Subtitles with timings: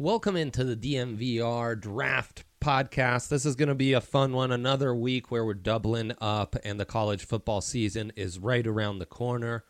[0.00, 3.30] Welcome into the DMVR Draft Podcast.
[3.30, 4.52] This is going to be a fun one.
[4.52, 9.06] Another week where we're doubling up, and the college football season is right around the
[9.06, 9.64] corner.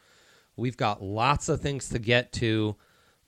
[0.54, 2.76] We've got lots of things to get to,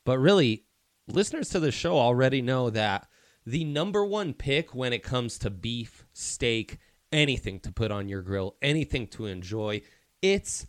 [0.05, 0.67] but really,
[1.09, 3.09] listeners to the show already know that
[3.47, 6.77] the number one pick when it comes to beef, steak,
[7.11, 9.81] anything to put on your grill, anything to enjoy,
[10.21, 10.67] it's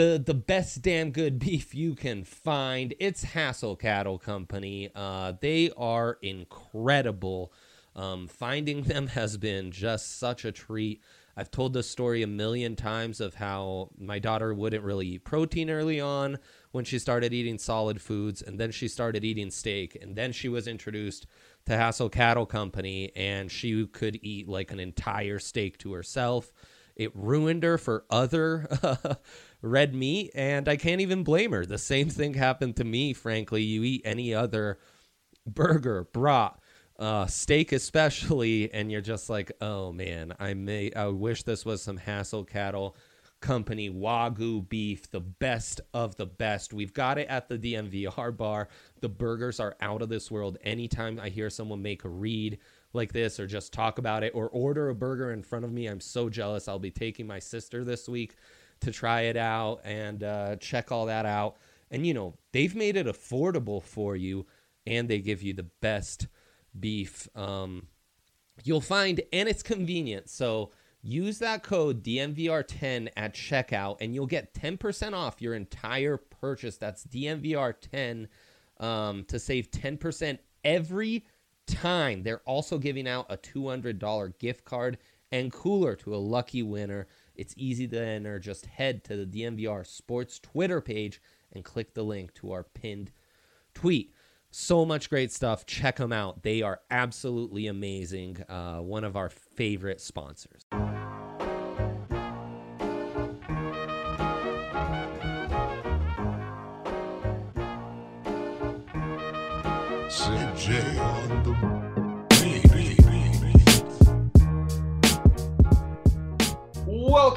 [0.00, 2.94] the the best damn good beef you can find.
[2.98, 4.90] It's Hassel Cattle Company.
[4.94, 7.52] Uh, they are incredible.
[7.94, 11.02] Um, finding them has been just such a treat.
[11.36, 15.68] I've told this story a million times of how my daughter wouldn't really eat protein
[15.68, 16.38] early on
[16.72, 20.48] when she started eating solid foods, and then she started eating steak, and then she
[20.48, 21.26] was introduced
[21.66, 26.52] to Hassel Cattle Company, and she could eat like an entire steak to herself.
[27.00, 28.68] It ruined her for other
[29.62, 31.64] red meat, and I can't even blame her.
[31.64, 33.62] The same thing happened to me, frankly.
[33.62, 34.78] You eat any other
[35.46, 36.58] burger, brat,
[36.98, 41.80] uh, steak especially, and you're just like, oh man, I may, I wish this was
[41.80, 42.94] some Hassel Cattle
[43.40, 46.74] Company Wagyu beef, the best of the best.
[46.74, 48.68] We've got it at the DMVR bar.
[49.00, 50.58] The burgers are out of this world.
[50.62, 52.58] Anytime I hear someone make a read
[52.92, 55.86] like this or just talk about it or order a burger in front of me,
[55.86, 56.68] I'm so jealous.
[56.68, 58.36] I'll be taking my sister this week
[58.80, 61.56] to try it out and uh, check all that out.
[61.90, 64.46] And you know, they've made it affordable for you
[64.86, 66.28] and they give you the best
[66.78, 67.86] beef um,
[68.64, 70.28] you'll find, and it's convenient.
[70.28, 70.70] So
[71.02, 76.76] use that code DMVR10 at checkout and you'll get 10% off your entire purchase.
[76.76, 78.28] That's DMVR10
[78.78, 81.24] um, to save 10% every
[81.72, 82.22] time.
[82.22, 84.98] They're also giving out a $200 gift card
[85.32, 87.06] and cooler to a lucky winner.
[87.34, 88.38] It's easy to enter.
[88.38, 91.20] Just head to the DMVR Sports Twitter page
[91.52, 93.12] and click the link to our pinned
[93.74, 94.14] tweet.
[94.50, 95.64] So much great stuff.
[95.64, 96.42] Check them out.
[96.42, 98.42] They are absolutely amazing.
[98.48, 100.66] Uh, one of our favorite sponsors.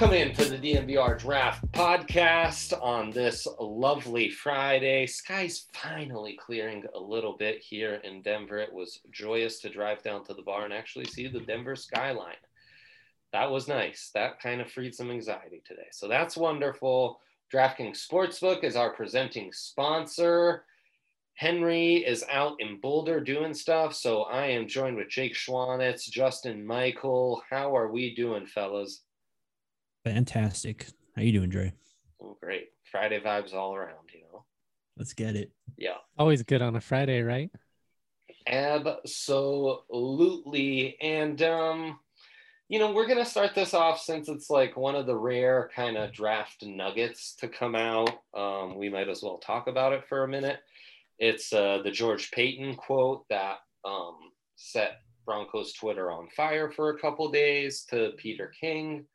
[0.03, 5.07] Welcome into the DMVR Draft Podcast on this lovely Friday.
[5.07, 8.57] Sky's finally clearing a little bit here in Denver.
[8.57, 12.35] It was joyous to drive down to the bar and actually see the Denver skyline.
[13.31, 14.11] That was nice.
[14.13, 15.87] That kind of freed some anxiety today.
[15.93, 17.21] So that's wonderful.
[17.53, 20.65] DraftKings Sportsbook is our presenting sponsor.
[21.35, 23.95] Henry is out in Boulder doing stuff.
[23.95, 27.41] So I am joined with Jake Schwanitz, Justin Michael.
[27.49, 29.02] How are we doing, fellas?
[30.03, 30.87] Fantastic.
[31.15, 31.73] How you doing, Dre?
[32.21, 32.71] Oh, great.
[32.91, 34.43] Friday vibes all around, you know?
[34.97, 35.51] Let's get it.
[35.77, 35.97] Yeah.
[36.17, 37.49] Always good on a Friday, right?
[38.45, 39.87] Absolutely.
[41.01, 41.99] And, um,
[42.67, 45.69] you know, we're going to start this off since it's like one of the rare
[45.73, 48.09] kind of draft nuggets to come out.
[48.33, 50.59] Um, we might as well talk about it for a minute.
[51.19, 54.17] It's uh, the George Paton quote that um,
[54.55, 59.05] set Broncos Twitter on fire for a couple days to Peter King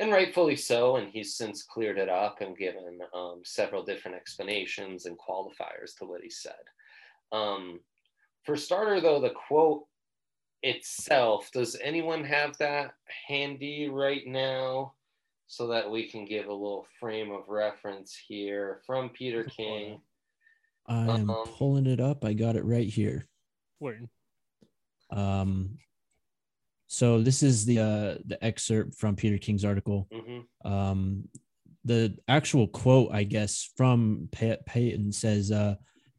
[0.00, 0.96] and rightfully so.
[0.96, 6.06] And he's since cleared it up and given um, several different explanations and qualifiers to
[6.06, 6.64] what he said.
[7.30, 7.78] Um,
[8.44, 9.84] for starter, though, the quote
[10.62, 12.92] itself, does anyone have that
[13.28, 14.94] handy right now
[15.46, 20.00] so that we can give a little frame of reference here from Peter King?
[20.86, 22.24] I'm Um, pulling it up.
[22.24, 23.26] I got it right here.
[23.78, 24.08] Word.
[25.10, 25.78] Um,
[26.92, 30.08] so this is the uh, the excerpt from Peter King's article.
[30.12, 30.42] Mhm.
[30.68, 31.28] Um,
[31.84, 35.76] the actual quote, I guess, from Pay- Paton says, uh,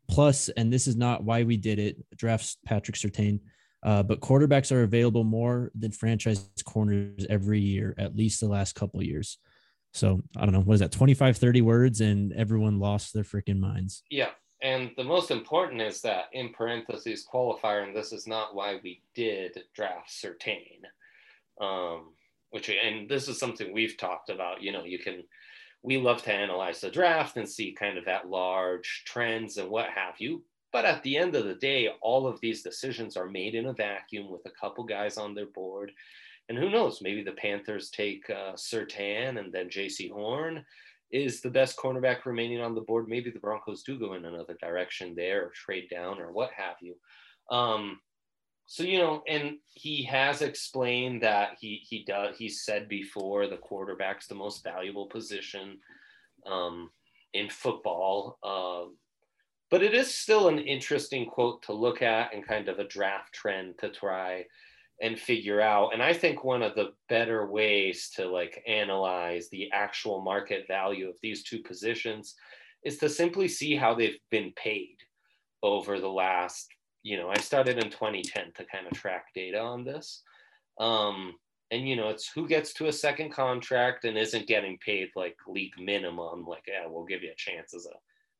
[0.09, 3.41] "Plus, and this is not why we did it." Drafts Patrick Surtain,
[3.83, 8.73] uh, but quarterbacks are available more than franchise corners every year, at least the last
[8.73, 9.39] couple years.
[9.93, 13.59] So I don't know what is that 25, 30 words, and everyone lost their freaking
[13.59, 14.03] minds.
[14.09, 14.29] Yeah.
[14.61, 19.01] And the most important is that in parentheses qualifier, and this is not why we
[19.15, 20.81] did draft Surtain,
[21.59, 22.13] um,
[22.51, 24.61] which, and this is something we've talked about.
[24.61, 25.23] You know, you can,
[25.81, 29.89] we love to analyze the draft and see kind of at large trends and what
[29.89, 30.43] have you.
[30.71, 33.73] But at the end of the day, all of these decisions are made in a
[33.73, 35.91] vacuum with a couple guys on their board.
[36.49, 40.63] And who knows, maybe the Panthers take uh, Surtain and then Jaycee Horn
[41.11, 43.07] is the best cornerback remaining on the board.
[43.07, 46.75] Maybe the Broncos do go in another direction there or trade down or what have
[46.81, 46.95] you.
[47.49, 47.99] Um,
[48.65, 52.37] so you know, and he has explained that he he does.
[52.37, 55.79] He said before the quarterback's the most valuable position
[56.45, 56.89] um,
[57.33, 58.37] in football.
[58.43, 58.97] Um,
[59.69, 63.33] but it is still an interesting quote to look at and kind of a draft
[63.33, 64.45] trend to try
[65.01, 65.93] and figure out.
[65.93, 71.09] And I think one of the better ways to like analyze the actual market value
[71.09, 72.35] of these two positions
[72.85, 74.97] is to simply see how they've been paid
[75.63, 76.67] over the last,
[77.03, 80.21] you know, I started in 2010 to kind of track data on this.
[80.79, 81.35] Um,
[81.71, 85.37] and you know, it's who gets to a second contract and isn't getting paid like
[85.47, 87.97] league minimum, like, yeah, we'll give you a chance as a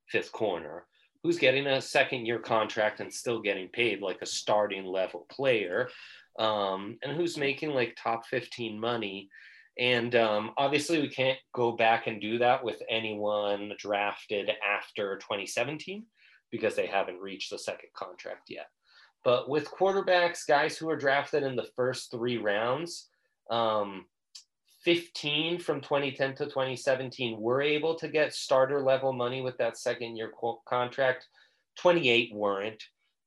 [0.08, 0.86] fifth corner.
[1.22, 5.88] Who's getting a second year contract and still getting paid like a starting level player,
[6.38, 9.28] um, and who's making like top 15 money.
[9.78, 16.04] And um, obviously, we can't go back and do that with anyone drafted after 2017
[16.50, 18.66] because they haven't reached the second contract yet.
[19.24, 23.08] But with quarterbacks, guys who are drafted in the first three rounds,
[23.50, 24.06] um,
[24.84, 30.16] 15 from 2010 to 2017 were able to get starter level money with that second
[30.16, 30.32] year
[30.68, 31.28] contract.
[31.78, 32.82] 28 weren't.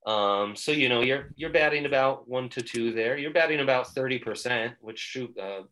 [0.06, 3.18] Um, so you know you're you're batting about one to two there.
[3.18, 5.64] You're batting about 30 percent, which shoot uh,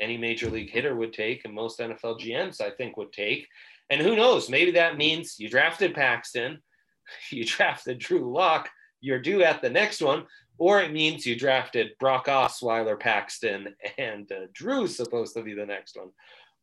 [0.00, 3.46] any major league hitter would take, and most NFL GMs I think would take.
[3.90, 4.48] And who knows?
[4.48, 6.58] Maybe that means you drafted Paxton,
[7.30, 8.68] you drafted Drew Lock,
[9.00, 10.26] you're due at the next one,
[10.58, 15.66] or it means you drafted Brock Osweiler, Paxton, and uh, Drew's supposed to be the
[15.66, 16.10] next one,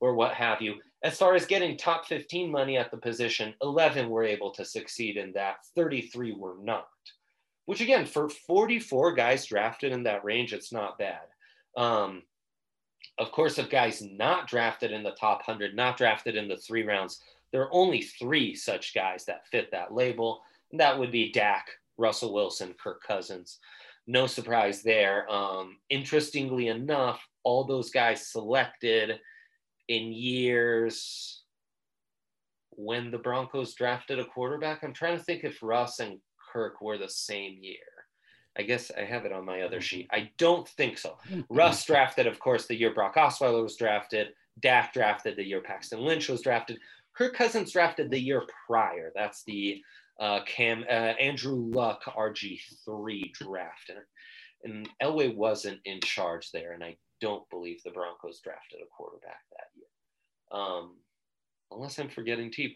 [0.02, 0.76] or what have you.
[1.04, 5.16] As far as getting top 15 money at the position, 11 were able to succeed
[5.16, 6.88] in that, 33 were not.
[7.66, 11.22] Which again, for 44 guys drafted in that range, it's not bad.
[11.78, 12.24] Um,
[13.18, 16.84] of course, of guys not drafted in the top 100, not drafted in the three
[16.84, 17.22] rounds,
[17.52, 20.42] there are only three such guys that fit that label.
[20.72, 21.68] And that would be Dak,
[21.98, 23.60] Russell Wilson, Kirk Cousins.
[24.08, 25.30] No surprise there.
[25.32, 29.20] Um, interestingly enough, all those guys selected
[29.92, 31.44] in years
[32.70, 34.84] when the Broncos drafted a quarterback.
[34.84, 36.18] I'm trying to think if Russ and
[36.54, 37.76] Kirk were the same year.
[38.58, 40.08] I guess I have it on my other sheet.
[40.12, 41.18] I don't think so.
[41.50, 44.30] Russ drafted, of course, the year Brock Osweiler was drafted.
[44.62, 46.80] Dak drafted the year Paxton Lynch was drafted.
[47.14, 49.12] Kirk Cousins drafted the year prior.
[49.14, 49.82] That's the
[50.22, 54.00] uh, Cam uh, Andrew Luck RG3 draft, and,
[54.64, 59.40] and Elway wasn't in charge there, and I don't believe the Broncos drafted a quarterback
[59.52, 60.98] that year, um,
[61.72, 62.76] unless I'm forgetting Tebow.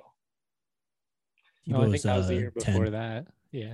[1.68, 2.92] No, I think that was the uh, year before 10.
[2.94, 3.28] that.
[3.52, 3.74] Yeah.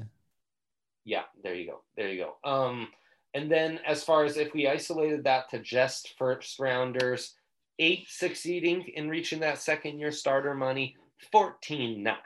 [1.03, 1.81] Yeah, there you go.
[1.97, 2.49] There you go.
[2.49, 2.87] Um,
[3.33, 7.33] and then as far as if we isolated that to just first rounders,
[7.79, 10.95] eight succeeding in reaching that second year starter money,
[11.31, 12.17] 14 not.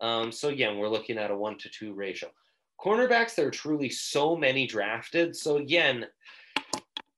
[0.00, 2.30] Um, so again, we're looking at a one to two ratio.
[2.80, 5.34] Cornerbacks, there are truly so many drafted.
[5.34, 6.06] So again,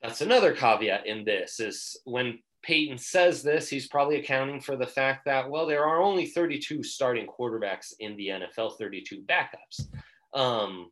[0.06, 4.87] that's another caveat in this is when Paton says this, he's probably accounting for the
[4.87, 9.87] fact that, well, there are only 32 starting quarterbacks in the NFL, 32 backups.
[10.32, 10.91] Um,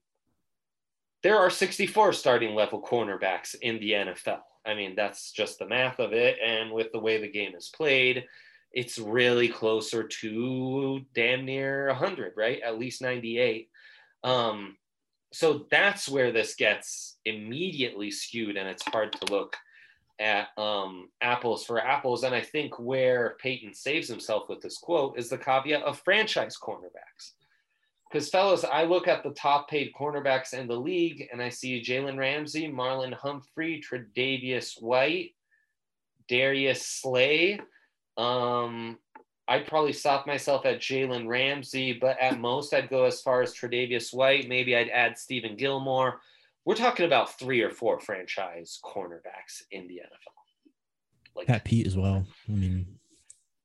[1.23, 4.41] there are 64 starting level cornerbacks in the NFL.
[4.67, 6.39] I mean, that's just the math of it.
[6.45, 8.25] And with the way the game is played,
[8.73, 12.61] it's really closer to damn near 100, right?
[12.61, 13.69] At least 98.
[14.25, 14.77] Um,
[15.35, 19.57] so that's where this gets immediately skewed, and it's hard to look
[20.21, 22.23] at um, apples for apples.
[22.23, 26.57] And I think where Paton saves himself with this quote is the caveat of franchise
[26.57, 27.33] cornerbacks.
[28.09, 31.83] Because, fellas, I look at the top paid cornerbacks in the league and I see
[31.83, 35.33] Jalen Ramsey, Marlon Humphrey, Tre'Davious White,
[36.29, 37.59] Darius Slay,
[38.17, 38.99] um,
[39.47, 43.55] I'd probably stop myself at Jalen Ramsey, but at most I'd go as far as
[43.55, 44.49] Tre'Davious White.
[44.49, 46.21] Maybe I'd add Stephon Gilmore.
[46.65, 51.37] We're talking about three or four franchise cornerbacks in the NFL.
[51.37, 52.25] Like Pat Pete as well.
[52.49, 52.87] I mean,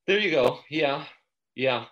[0.05, 0.59] there you go.
[0.69, 1.05] Yeah,
[1.55, 1.85] yeah.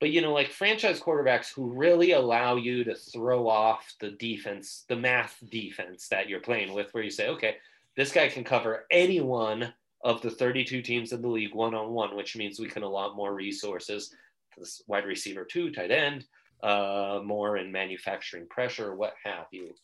[0.00, 4.84] But you know, like franchise quarterbacks who really allow you to throw off the defense,
[4.88, 7.56] the math defense that you're playing with, where you say, okay,
[7.96, 9.72] this guy can cover anyone
[10.04, 13.16] of the 32 teams in the league one on one, which means we can allot
[13.16, 14.10] more resources
[14.54, 16.24] to this wide receiver, two, tight end,
[16.62, 19.74] uh, more in manufacturing pressure, what have you.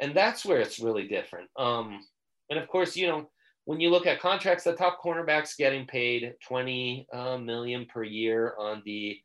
[0.00, 1.48] And that's where it's really different.
[1.56, 2.00] Um,
[2.50, 3.28] and of course, you know,
[3.64, 8.54] when you look at contracts, the top cornerbacks getting paid 20 uh, million per year
[8.58, 9.18] on the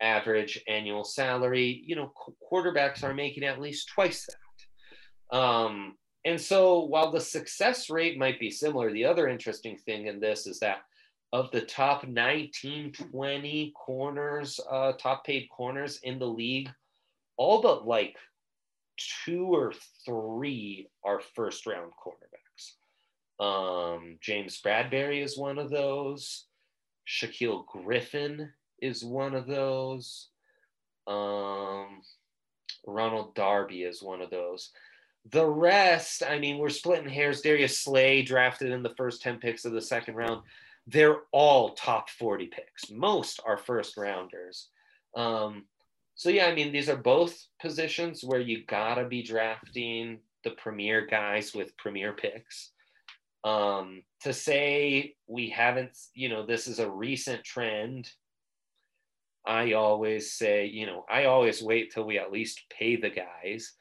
[0.00, 1.82] average annual salary.
[1.86, 2.12] You know,
[2.50, 5.36] quarterbacks are making at least twice that.
[5.36, 5.96] Um,
[6.28, 10.46] and so while the success rate might be similar, the other interesting thing in this
[10.46, 10.82] is that
[11.32, 16.68] of the top 19, 20 corners, uh, top paid corners in the league,
[17.38, 18.14] all but like
[19.24, 19.72] two or
[20.04, 22.74] three are first round cornerbacks.
[23.42, 26.44] Um, James Bradberry is one of those.
[27.08, 28.50] Shaquill Griffin
[28.82, 30.28] is one of those.
[31.06, 32.02] Um,
[32.86, 34.72] Ronald Darby is one of those.
[35.30, 37.42] The rest, I mean, we're splitting hairs.
[37.42, 40.42] Darius Slay drafted in the first 10 picks of the second round.
[40.86, 42.90] They're all top 40 picks.
[42.90, 44.68] Most are first rounders.
[45.14, 45.66] Um,
[46.14, 50.50] so, yeah, I mean, these are both positions where you got to be drafting the
[50.52, 52.70] premier guys with premier picks.
[53.44, 58.10] Um, to say we haven't, you know, this is a recent trend
[59.48, 63.72] I always say, you know, I always wait till we at least pay the guys.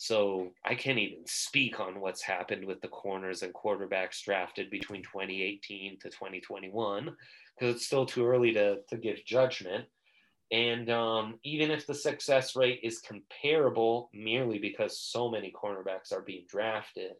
[0.00, 5.02] So I can't even speak on what's happened with the corners and quarterbacks drafted between
[5.02, 9.84] 2018 to 2021 because it's still too early to, to give judgment.
[10.50, 16.22] And um, even if the success rate is comparable merely because so many cornerbacks are
[16.22, 17.12] being drafted,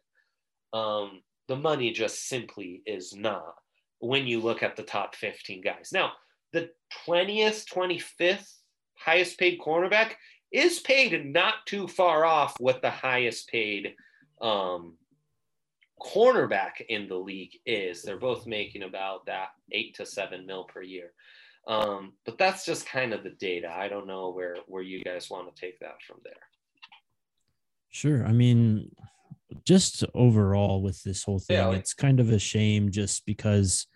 [0.72, 3.56] um, the money just simply is not
[3.98, 5.90] when you look at the top 15 guys.
[5.92, 6.12] Now,
[6.54, 6.70] the
[7.06, 8.54] 20th, 25th
[8.96, 10.12] highest paid cornerback
[10.52, 13.94] is paid not too far off what the highest paid
[14.40, 14.94] um,
[16.00, 18.02] cornerback in the league is.
[18.02, 21.12] They're both making about that eight to seven mil per year.
[21.68, 23.70] Um, but that's just kind of the data.
[23.70, 26.32] I don't know where where you guys want to take that from there.
[27.90, 28.24] Sure.
[28.24, 28.90] I mean,
[29.64, 33.86] just overall with this whole thing, yeah, it's kind of a shame just because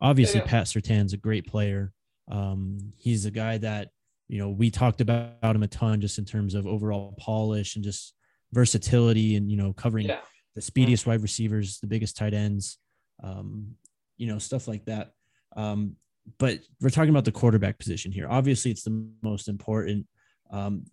[0.00, 0.50] obviously yeah, yeah.
[0.50, 1.92] Pat Surtain's a great player.
[2.30, 3.90] Um, he's a guy that,
[4.28, 7.84] you know, we talked about him a ton just in terms of overall polish and
[7.84, 8.14] just
[8.52, 10.20] versatility and, you know, covering yeah.
[10.54, 12.78] the speediest wide receivers, the biggest tight ends,
[13.22, 13.74] um,
[14.16, 15.12] you know, stuff like that.
[15.56, 15.96] Um,
[16.38, 18.26] but we're talking about the quarterback position here.
[18.28, 20.06] Obviously, it's the most important.
[20.50, 20.84] Um,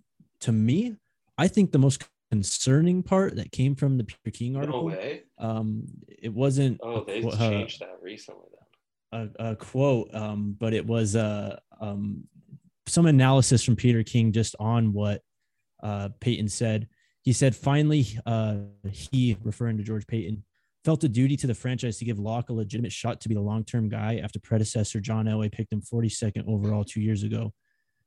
[0.42, 0.98] to me,
[1.38, 4.82] I think the most concerning part that came from the Peter King article.
[4.82, 5.24] No way.
[5.38, 6.80] Um, it wasn't.
[6.84, 8.48] Oh, they uh, changed that recently
[9.12, 12.24] a, a quote, um, but it was uh, um,
[12.88, 15.22] some analysis from Peter King just on what
[15.84, 16.88] uh, Paton said.
[17.24, 18.56] He said, finally, uh,
[18.92, 20.44] he, referring to George Paton,
[20.84, 23.42] felt a duty to the franchise to give Lock a legitimate shot to be the
[23.42, 27.54] long term guy after predecessor John Elway picked him 42nd overall two years ago.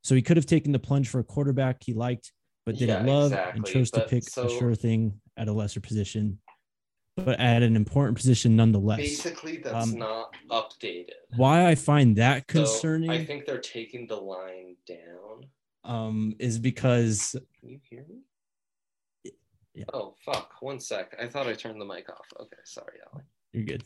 [0.03, 2.33] So he could have taken the plunge for a quarterback he liked,
[2.67, 3.57] but didn't yeah, love exactly.
[3.57, 6.39] and chose but to pick so, a sure thing at a lesser position
[7.17, 8.99] but at an important position nonetheless.
[8.99, 11.11] Basically, that's um, not updated.
[11.37, 13.11] Why I find that concerning.
[13.11, 15.47] So I think they're taking the line down.
[15.85, 17.37] Um, is because.
[17.61, 19.33] Can you hear me?
[19.75, 19.85] Yeah.
[19.93, 20.53] Oh fuck!
[20.61, 21.17] One sec.
[21.21, 22.27] I thought I turned the mic off.
[22.41, 23.25] Okay, sorry, Alec.
[23.53, 23.85] You're good.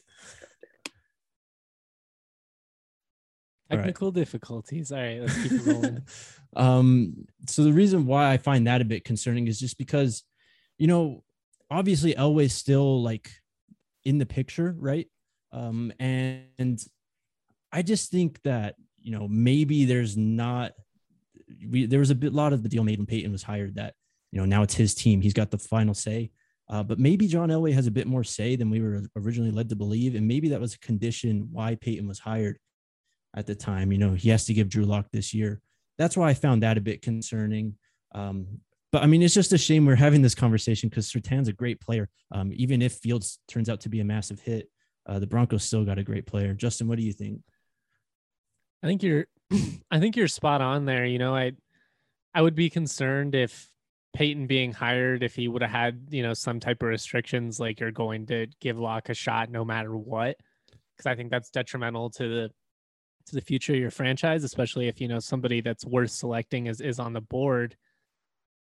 [3.70, 4.14] Technical right.
[4.14, 4.92] difficulties.
[4.92, 6.02] All right, let's keep rolling.
[6.56, 10.24] um, so the reason why I find that a bit concerning is just because,
[10.78, 11.22] you know,
[11.70, 13.30] obviously Elway's still like
[14.04, 15.08] in the picture, right?
[15.52, 16.78] Um, and,
[17.70, 20.72] I just think that you know maybe there's not
[21.68, 23.92] we there was a bit lot of the deal made when Paton was hired that
[24.32, 26.30] you know now it's his team, he's got the final say.
[26.70, 29.68] Uh, but maybe John Elway has a bit more say than we were originally led
[29.70, 32.58] to believe, and maybe that was a condition why Paton was hired
[33.36, 33.90] at the time.
[33.92, 35.60] You know, he has to give Drew Lock this year.
[35.96, 37.74] That's why I found that a bit concerning.
[38.14, 41.52] Um, but I mean, it's just a shame we're having this conversation because Surtain's a
[41.52, 42.08] great player.
[42.32, 44.70] Um, even if Fields turns out to be a massive hit,
[45.06, 46.54] uh, the Broncos still got a great player.
[46.54, 47.42] Justin, what do you think?
[48.82, 49.26] I think you're,
[49.90, 51.04] I think you're spot on there.
[51.04, 51.52] You know, I,
[52.34, 53.68] I would be concerned if
[54.14, 57.80] Paton being hired, if he would have had, you know, some type of restrictions, like
[57.80, 60.36] you're going to give Lock a shot no matter what,
[60.96, 62.50] because I think that's detrimental to the,
[63.26, 66.80] to the future of your franchise, especially if you know somebody that's worth selecting is
[66.80, 67.76] is on the board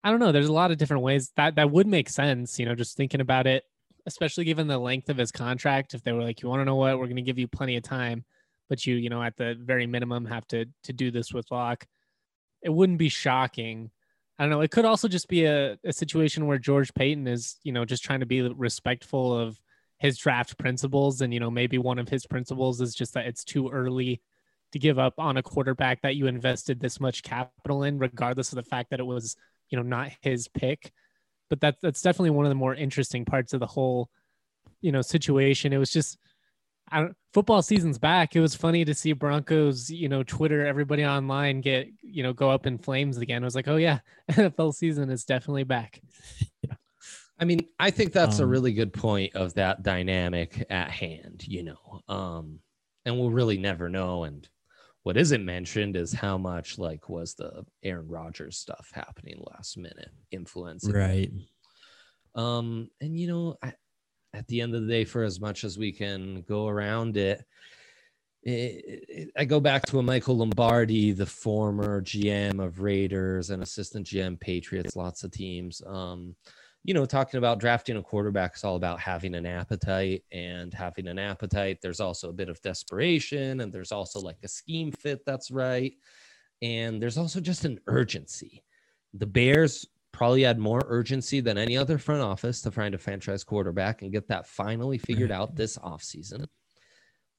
[0.03, 0.33] I don't know.
[0.33, 2.59] There's a lot of different ways that that would make sense.
[2.59, 3.65] You know, just thinking about it,
[4.07, 5.95] especially given the length of his contract.
[5.95, 7.77] If they were like, you want to know what, we're going to give you plenty
[7.77, 8.25] of time,
[8.69, 11.87] but you, you know, at the very minimum, have to to do this with Lock.
[12.63, 13.91] It wouldn't be shocking.
[14.39, 14.63] I don't know.
[14.63, 18.03] It could also just be a, a situation where George Paton is, you know, just
[18.03, 19.61] trying to be respectful of
[19.99, 23.45] his draft principles, and you know, maybe one of his principles is just that it's
[23.45, 24.23] too early
[24.73, 28.57] to give up on a quarterback that you invested this much capital in, regardless of
[28.57, 29.37] the fact that it was
[29.71, 30.93] you know not his pick.
[31.49, 34.11] But that that's definitely one of the more interesting parts of the whole
[34.81, 35.73] you know situation.
[35.73, 36.19] It was just
[36.93, 38.37] I don't, football season's back.
[38.37, 42.51] It was funny to see broncos you know twitter everybody online get you know go
[42.51, 43.43] up in flames again.
[43.43, 44.01] I was like oh yeah
[44.31, 46.01] nfl season is definitely back.
[46.63, 46.75] Yeah.
[47.39, 51.43] i mean i think that's um, a really good point of that dynamic at hand
[51.47, 52.61] you know um
[53.05, 54.25] and we'll really never know.
[54.25, 54.49] And
[55.03, 60.11] what isn't mentioned is how much like was the Aaron Rodgers stuff happening last minute
[60.31, 61.31] influencing right.
[62.35, 63.73] Um, and you know, I,
[64.35, 67.45] at the end of the day, for as much as we can go around it,
[68.43, 73.63] it, it, I go back to a Michael Lombardi, the former GM of Raiders and
[73.63, 75.83] assistant GM Patriots, lots of teams.
[75.87, 76.37] Um,
[76.85, 81.09] you know, talking about drafting a quarterback is all about having an appetite and having
[81.09, 81.79] an appetite.
[81.83, 85.93] There's also a bit of desperation, and there's also like a scheme fit that's right.
[86.63, 88.63] And there's also just an urgency.
[89.15, 93.45] The Bears probably had more urgency than any other front office to find a franchise
[93.45, 96.47] quarterback and get that finally figured out this offseason.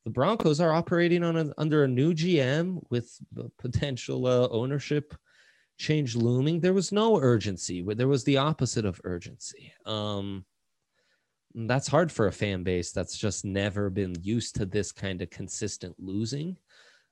[0.05, 3.17] The Broncos are operating on a, under a new GM with
[3.59, 5.13] potential uh, ownership
[5.81, 6.59] change looming.
[6.59, 9.73] There was no urgency, there was the opposite of urgency.
[9.85, 10.45] Um,
[11.53, 15.29] that's hard for a fan base that's just never been used to this kind of
[15.29, 16.57] consistent losing.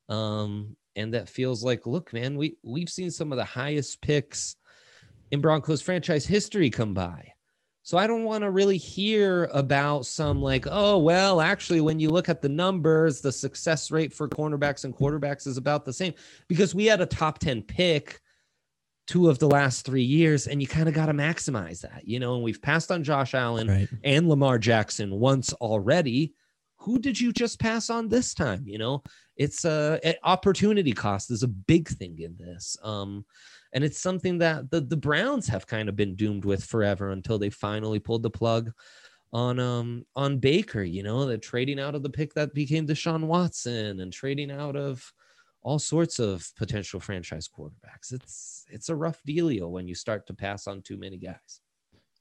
[0.07, 4.55] Um, and that feels like, look, man, we we've seen some of the highest picks
[5.31, 7.33] in Broncos franchise history come by.
[7.83, 12.09] So I don't want to really hear about some like, oh, well, actually, when you
[12.09, 16.13] look at the numbers, the success rate for cornerbacks and quarterbacks is about the same
[16.47, 18.21] because we had a top 10 pick
[19.09, 22.19] two of the last three years, and you kind of got to maximize that, you
[22.19, 22.35] know.
[22.35, 23.89] And we've passed on Josh Allen right.
[24.03, 26.35] and Lamar Jackson once already.
[26.81, 28.63] Who did you just pass on this time?
[28.67, 29.01] You know,
[29.35, 32.77] it's a uh, opportunity cost is a big thing in this.
[32.83, 33.25] Um,
[33.73, 37.39] and it's something that the, the Browns have kind of been doomed with forever until
[37.39, 38.71] they finally pulled the plug
[39.31, 43.25] on um on Baker, you know, the trading out of the pick that became Deshaun
[43.25, 45.11] Watson and trading out of
[45.61, 48.11] all sorts of potential franchise quarterbacks.
[48.11, 51.61] It's it's a rough dealio when you start to pass on too many guys.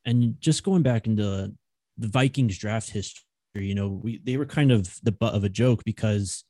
[0.04, 1.52] And just going back into
[1.96, 5.48] the Vikings draft history, you know, we they were kind of the butt of a
[5.48, 6.44] joke because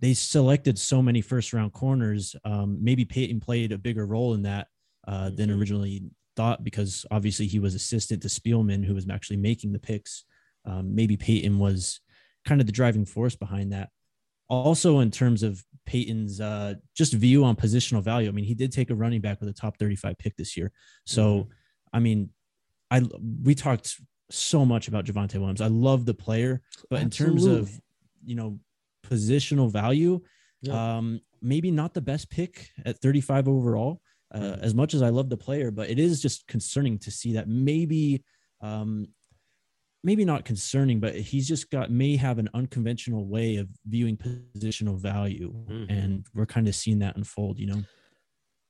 [0.00, 2.36] they selected so many first round corners.
[2.44, 4.68] Um, maybe Paton played a bigger role in that
[5.08, 5.58] uh, than mm-hmm.
[5.58, 6.02] originally
[6.36, 10.24] thought because obviously he was assistant to Spielman, who was actually making the picks.
[10.64, 12.00] Um, maybe Paton was
[12.44, 13.88] kind of the driving force behind that.
[14.48, 18.72] Also, in terms of Paton's uh, just view on positional value, I mean, he did
[18.72, 20.72] take a running back with a top 35 pick this year.
[21.04, 21.50] So, mm-hmm.
[21.92, 22.30] I mean,
[22.90, 23.02] I
[23.42, 23.96] we talked
[24.30, 25.60] so much about Javonte Williams.
[25.60, 27.40] I love the player, but Absolutely.
[27.40, 27.80] in terms of
[28.24, 28.58] you know
[29.06, 30.20] positional value.
[30.62, 30.96] Yeah.
[30.96, 34.00] Um, maybe not the best pick at 35 overall,
[34.34, 34.64] uh, mm-hmm.
[34.64, 37.48] as much as I love the player, but it is just concerning to see that
[37.48, 38.24] maybe,
[38.60, 39.06] um,
[40.06, 44.96] maybe not concerning, but he's just got may have an unconventional way of viewing positional
[44.96, 45.90] value, mm-hmm.
[45.90, 47.58] and we're kind of seeing that unfold.
[47.58, 47.82] You know.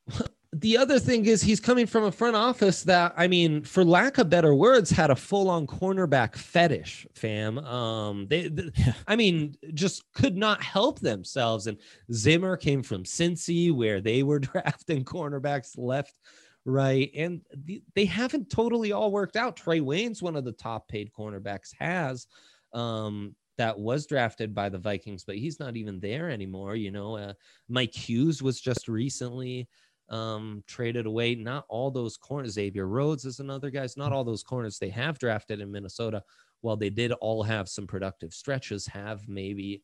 [0.52, 4.16] the other thing is he's coming from a front office that I mean, for lack
[4.16, 7.58] of better words, had a full-on cornerback fetish, fam.
[7.58, 8.94] Um, they, they yeah.
[9.06, 11.66] I mean, just could not help themselves.
[11.66, 11.76] And
[12.12, 16.18] Zimmer came from Cincy, where they were drafting cornerbacks left,
[16.66, 19.56] right, and the, they haven't totally all worked out.
[19.56, 22.26] Trae Waynes, one of the top-paid cornerbacks, has.
[22.74, 26.76] Um, that was drafted by the Vikings, but he's not even there anymore.
[26.76, 27.32] You know, uh,
[27.70, 29.66] Mike Hughes was just recently
[30.10, 31.34] um, traded away.
[31.34, 32.52] Not all those corners.
[32.52, 33.96] Xavier Rhodes is another guy's.
[33.96, 36.22] Not all those corners they have drafted in Minnesota.
[36.60, 39.82] While they did all have some productive stretches, have maybe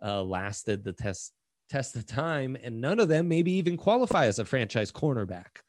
[0.00, 1.32] uh, lasted the test
[1.70, 5.62] test of time, and none of them maybe even qualify as a franchise cornerback.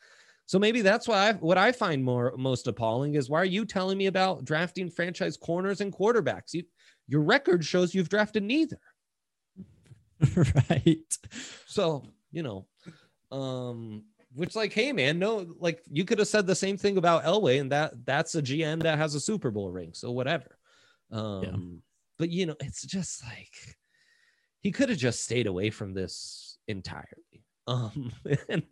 [0.45, 3.65] So maybe that's why I, what I find more most appalling is why are you
[3.65, 6.53] telling me about drafting franchise corners and quarterbacks?
[6.53, 6.63] You,
[7.07, 8.79] your record shows you've drafted neither.
[10.69, 11.17] right.
[11.65, 12.67] So you know,
[13.31, 14.03] um,
[14.33, 17.61] which like, hey man, no, like you could have said the same thing about Elway,
[17.61, 20.57] and that that's a GM that has a Super Bowl ring, so whatever.
[21.11, 21.79] Um, yeah.
[22.17, 23.53] but you know, it's just like
[24.61, 27.43] he could have just stayed away from this entirely.
[27.67, 28.11] Um,
[28.49, 28.63] and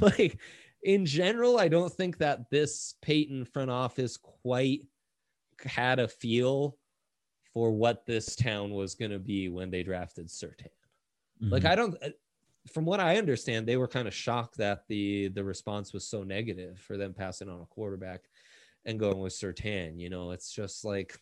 [0.00, 0.38] like
[0.84, 4.82] in general, I don't think that this Paton front office quite
[5.64, 6.76] had a feel
[7.52, 10.68] for what this town was going to be when they drafted Surtain.
[11.42, 11.50] Mm-hmm.
[11.50, 11.96] Like I don't
[12.72, 16.22] from what I understand, they were kind of shocked that the the response was so
[16.22, 18.24] negative for them passing on a quarterback
[18.84, 19.98] and going with Surtain.
[19.98, 21.18] You know, it's just like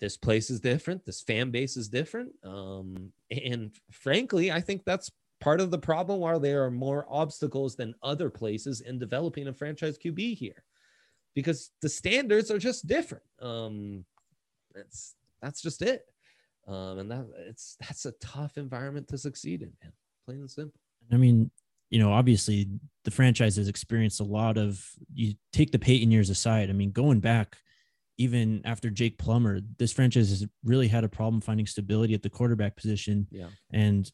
[0.00, 5.10] this place is different, this fan base is different, um, and frankly, I think that's
[5.40, 6.20] part of the problem.
[6.20, 10.64] While there are more obstacles than other places in developing a franchise QB here,
[11.34, 13.24] because the standards are just different.
[13.40, 14.04] Um,
[14.74, 16.04] that's that's just it.
[16.66, 19.92] Um, and that it's that's a tough environment to succeed in, man
[20.26, 20.78] plain and simple.
[21.10, 21.50] I mean,
[21.88, 22.68] you know, obviously
[23.04, 26.68] the franchise has experienced a lot of you take the Peyton years aside.
[26.68, 27.56] I mean, going back
[28.18, 32.30] even after Jake Plummer, this franchise has really had a problem finding stability at the
[32.30, 33.26] quarterback position.
[33.30, 33.48] Yeah.
[33.70, 34.10] And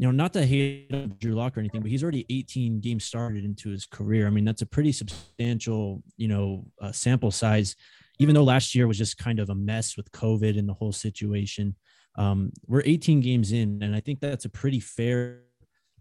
[0.00, 3.44] you know, not to hate Drew Lock or anything, but he's already 18 games started
[3.44, 4.26] into his career.
[4.26, 7.76] I mean, that's a pretty substantial, you know, uh, sample size.
[8.18, 10.92] Even though last year was just kind of a mess with COVID and the whole
[10.92, 11.76] situation,
[12.16, 15.42] Um, we're 18 games in, and I think that's a pretty fair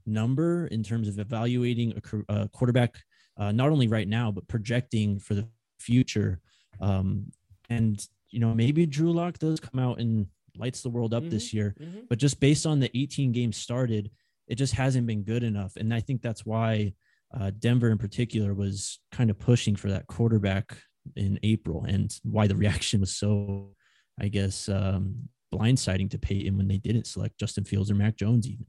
[0.05, 2.95] number in terms of evaluating a, a quarterback,
[3.37, 5.47] uh, not only right now, but projecting for the
[5.79, 6.39] future.
[6.79, 7.31] Um,
[7.69, 7.99] and,
[8.31, 10.27] you know, maybe Drew Lock does come out and
[10.59, 11.31] lights the world up mm-hmm.
[11.31, 12.01] this year, mm-hmm.
[12.09, 14.11] but just based on the 18 games started,
[14.47, 15.75] it just hasn't been good enough.
[15.75, 16.93] And I think that's why
[17.39, 20.77] uh, Denver in particular was kind of pushing for that quarterback
[21.15, 23.75] in April and why the reaction was so,
[24.19, 28.47] I guess, um, blindsiding to Paton when they didn't select Justin Fields or Mac Jones
[28.47, 28.65] even.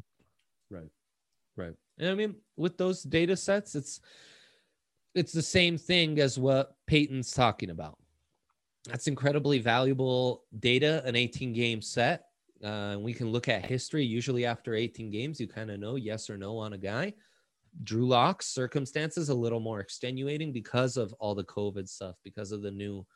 [0.70, 0.90] Right.
[1.57, 1.74] Right.
[1.98, 4.00] And I mean, with those data sets, it's
[5.14, 7.98] it's the same thing as what Paton's talking about.
[8.86, 12.26] That's incredibly valuable data, an 18 game set.
[12.64, 14.04] Uh, we can look at history.
[14.04, 17.14] Usually, after 18 games, you kind of know yes or no on a guy.
[17.84, 22.62] Drew Lock's circumstances a little more extenuating because of all the COVID stuff, because of
[22.62, 23.06] the new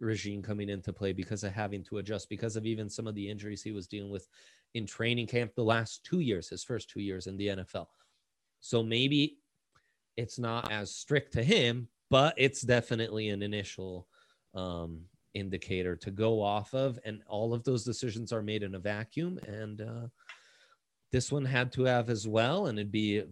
[0.00, 3.28] regime coming into play, because of having to adjust, because of even some of the
[3.28, 4.26] injuries he was dealing with
[4.74, 7.86] in training camp the last two years, his first two years in the NFL.
[8.60, 9.38] So maybe
[10.16, 14.06] it's not as strict to him, but it's definitely an initial
[14.54, 15.00] um,
[15.34, 16.98] indicator to go off of.
[17.04, 19.38] And all of those decisions are made in a vacuum.
[19.46, 20.06] And uh,
[21.12, 22.66] this one had to have as well.
[22.66, 23.24] And it'd be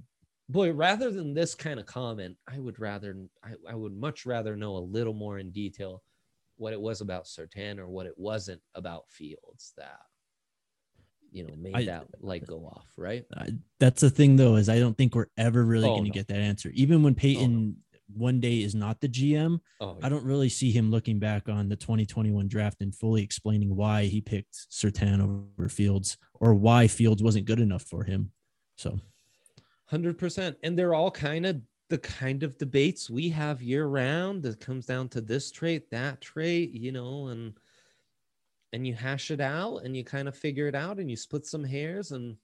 [0.48, 4.57] boy, rather than this kind of comment, I would rather, I, I would much rather
[4.57, 6.02] know a little more in detail
[6.57, 10.00] what it was about Surtain or what it wasn't about Fields that,
[11.31, 13.24] you know, made I, that like go off, right?
[13.79, 16.14] that's the thing though, is I don't think we're ever really oh, going to no.
[16.14, 16.70] get that answer.
[16.74, 17.74] Even when Paton oh, no.
[18.14, 20.07] One day is not the GM, oh, yeah.
[20.07, 24.05] I don't really see him looking back on the 2021 draft and fully explaining why
[24.05, 28.31] he picked Surtain over Fields or why Fields wasn't good enough for him.
[28.77, 28.99] So
[29.90, 34.61] 100% and they're all kind of the kind of debates we have year round that
[34.61, 37.55] comes down to this trait that trait you know and
[38.73, 41.47] and you hash it out and you kind of figure it out and you split
[41.47, 42.37] some hairs and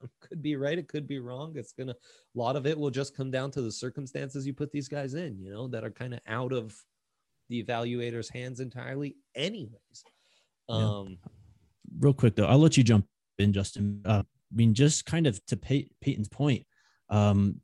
[0.20, 3.16] could be right it could be wrong it's gonna a lot of it will just
[3.16, 6.14] come down to the circumstances you put these guys in you know that are kind
[6.14, 6.74] of out of
[7.48, 10.04] the evaluator's hands entirely anyways
[10.68, 11.28] um yeah.
[12.00, 13.06] real quick though i'll let you jump
[13.38, 16.66] in justin uh, I mean, just kind of to Pey- Paton's point,
[17.10, 17.60] um,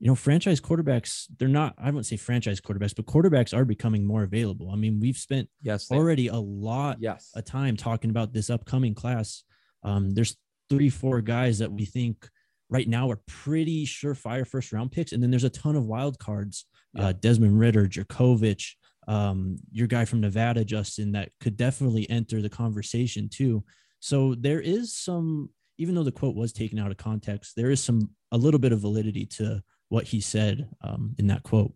[0.00, 4.04] you know, franchise quarterbacks, they're not, I wouldn't say franchise quarterbacks, but quarterbacks are becoming
[4.04, 4.70] more available.
[4.70, 7.30] I mean, we've spent yes already a lot yes.
[7.34, 9.44] of time talking about this upcoming class.
[9.82, 10.36] Um, there's
[10.70, 12.28] three, four guys that we think
[12.70, 15.12] right now are pretty surefire first round picks.
[15.12, 17.08] And then there's a ton of wild cards, yeah.
[17.08, 18.64] uh, Desmond Ridder, Jurkovec,
[19.06, 23.64] um, your guy from Nevada, Justin, that could definitely enter the conversation too.
[24.00, 27.82] So there is some even though the quote was taken out of context, there is
[27.82, 31.72] some a little bit of validity to what he said um, in that quote.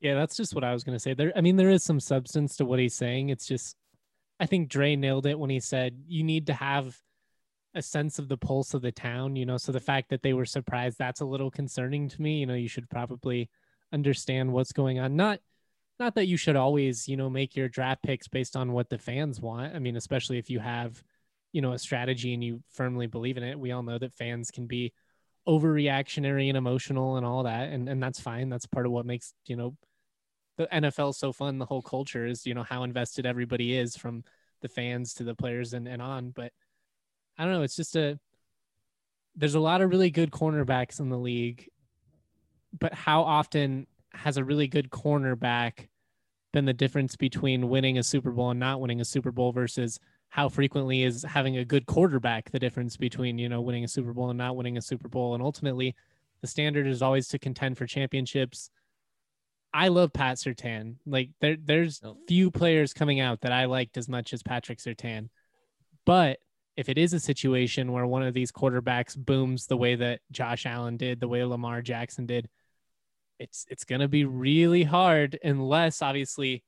[0.00, 1.14] Yeah, that's just what I was going to say.
[1.14, 3.28] There, I mean, there is some substance to what he's saying.
[3.28, 3.76] It's just,
[4.42, 6.98] I think Dre nailed it when he said you need to have
[7.74, 9.36] a sense of the pulse of the town.
[9.36, 12.40] You know, so the fact that they were surprised that's a little concerning to me.
[12.40, 13.48] You know, you should probably
[13.92, 15.14] understand what's going on.
[15.14, 15.38] Not,
[16.00, 18.98] not that you should always, you know, make your draft picks based on what the
[18.98, 19.76] fans want.
[19.76, 21.02] I mean, especially if you have
[21.52, 24.50] you know a strategy and you firmly believe in it we all know that fans
[24.50, 24.92] can be
[25.46, 29.34] overreactionary and emotional and all that and and that's fine that's part of what makes
[29.46, 29.76] you know
[30.56, 33.96] the NFL is so fun the whole culture is you know how invested everybody is
[33.96, 34.24] from
[34.60, 36.30] the fans to the players and, and on.
[36.30, 36.52] But
[37.38, 38.18] I don't know it's just a
[39.34, 41.68] there's a lot of really good cornerbacks in the league
[42.78, 45.88] but how often has a really good cornerback
[46.52, 49.98] been the difference between winning a Super Bowl and not winning a Super Bowl versus
[50.28, 54.12] how frequently is having a good quarterback the difference between you know winning a super
[54.12, 55.34] bowl and not winning a super bowl?
[55.34, 55.94] And ultimately
[56.40, 58.70] the standard is always to contend for championships
[59.74, 60.96] i love pat Surtain.
[61.06, 62.16] like there there's oh.
[62.28, 65.28] few players coming out that i liked as much as patrick Surtain.
[66.04, 66.38] but
[66.76, 70.66] if it is a situation where one of these quarterbacks booms the way that josh
[70.66, 72.48] allen did the way lamar jackson did
[73.38, 76.62] it's it's going to be really hard unless obviously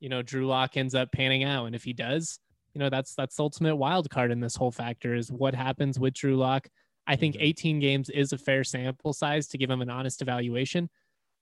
[0.00, 2.38] you know drew lock ends up panning out and if he does
[2.76, 5.98] you know that's that's the ultimate wild card in this whole factor is what happens
[5.98, 6.68] with Drew Lock.
[7.06, 10.90] I think 18 games is a fair sample size to give him an honest evaluation,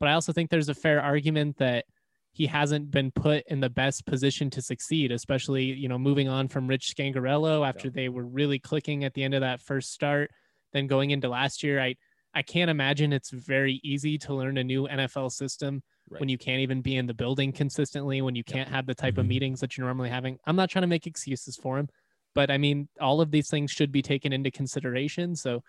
[0.05, 1.87] but I also think there's a fair argument that
[2.33, 6.49] he hasn't been put in the best position to succeed, especially you know moving on
[6.49, 7.93] from Rich Scangarello after yeah.
[7.95, 10.31] they were really clicking at the end of that first start,
[10.75, 11.81] then going into last year.
[11.81, 11.95] I
[12.35, 16.21] I can't imagine it's very easy to learn a new NFL system right.
[16.21, 19.15] when you can't even be in the building consistently, when you can't have the type
[19.15, 19.21] mm-hmm.
[19.21, 20.37] of meetings that you're normally having.
[20.45, 21.89] I'm not trying to make excuses for him,
[22.35, 25.35] but I mean, all of these things should be taken into consideration.
[25.35, 25.63] So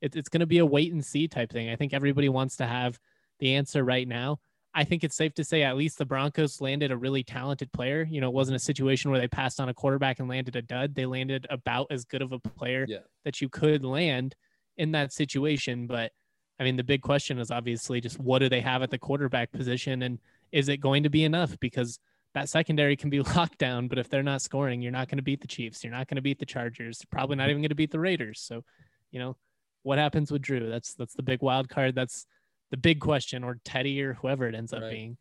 [0.00, 1.70] it, it's going to be a wait and see type thing.
[1.70, 3.00] I think everybody wants to have
[3.40, 4.38] the answer right now.
[4.72, 8.06] I think it's safe to say at least the Broncos landed a really talented player.
[8.08, 10.62] You know, it wasn't a situation where they passed on a quarterback and landed a
[10.62, 10.94] dud.
[10.94, 12.98] They landed about as good of a player Yeah.
[13.24, 14.36] that you could land
[14.76, 15.88] in that situation.
[15.88, 16.12] But
[16.60, 19.50] I mean, the big question is obviously just what do they have at the quarterback
[19.50, 20.20] position and
[20.52, 21.58] is it going to be enough?
[21.58, 21.98] Because
[22.34, 25.22] that secondary can be locked down, but if they're not scoring, you're not going to
[25.22, 25.82] beat the Chiefs.
[25.82, 27.04] You're not going to beat the Chargers.
[27.10, 27.50] Probably not mm-hmm.
[27.50, 28.40] even going to beat the Raiders.
[28.40, 28.64] So,
[29.10, 29.36] you know,
[29.82, 30.68] what happens with Drew?
[30.68, 31.94] That's that's the big wild card.
[31.94, 32.26] That's
[32.70, 35.16] the big question, or Teddy, or whoever it ends up being.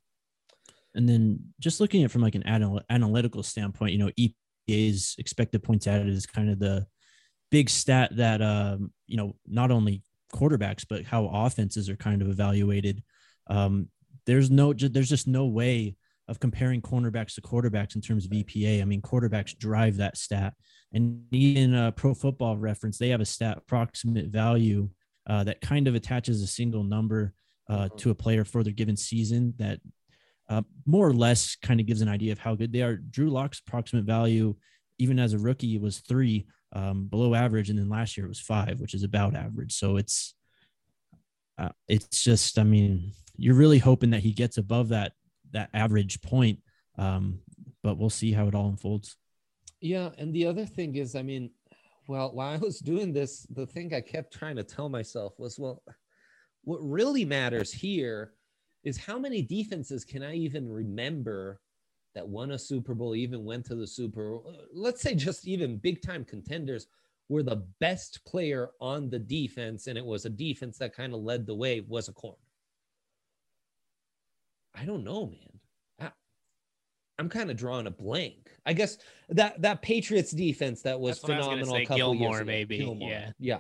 [0.96, 5.16] And then just looking at it from like an anal- analytical standpoint, you know, EPA's
[5.18, 6.86] expected points added is kind of the
[7.52, 12.30] big stat that um, you know, not only quarterbacks but how offenses are kind of
[12.30, 13.04] evaluated.
[13.50, 13.90] Um,
[14.26, 15.96] there's no ju- there's just no way
[16.28, 18.82] of comparing cornerbacks to quarterbacks in terms of EPA.
[18.82, 20.54] I mean, quarterbacks drive that stat.
[20.94, 24.90] And even uh, Pro Football Reference, they have a stat approximate value
[25.28, 27.34] uh, that kind of attaches a single number
[27.70, 27.98] uh, Mhm.
[27.98, 29.80] to a player for their given season that
[30.50, 32.98] uh, more or less kind of gives an idea of how good they are.
[32.98, 34.56] Drew Lock's approximate value,
[34.98, 38.40] even as a rookie, was three, um, below average, and then last year it was
[38.40, 39.74] five, which is about average.
[39.74, 40.34] So it's
[41.60, 45.14] uh, it's just, I mean, you're really hoping that he gets above that
[45.52, 46.60] that average point,
[46.98, 47.42] um,
[47.84, 49.18] but we'll see how it all unfolds.
[49.82, 51.52] Yeah, and the other thing is, I mean,
[52.10, 55.60] well, while I was doing this, the thing I kept trying to tell myself was,
[55.60, 55.84] well,
[56.64, 58.34] what really matters here
[58.84, 61.62] is how many defenses can I even remember
[62.16, 64.40] that won a Super Bowl, even went to the Super
[64.74, 66.88] Let's say just even big time contenders
[67.28, 71.22] were the best player on the defense, and it was a defense that kind of
[71.22, 72.38] led the way, was a corner.
[74.74, 75.49] I don't know, man.
[77.20, 78.50] I, I'm kind of drawing a blank.
[78.66, 78.98] I guess
[79.30, 81.76] that that Patriots defense that was That's what I was phenomenal.
[81.76, 82.46] say, a couple years Gilmore, ago.
[82.46, 83.10] maybe, Gilmore.
[83.10, 83.32] yeah.
[83.40, 83.60] yeah.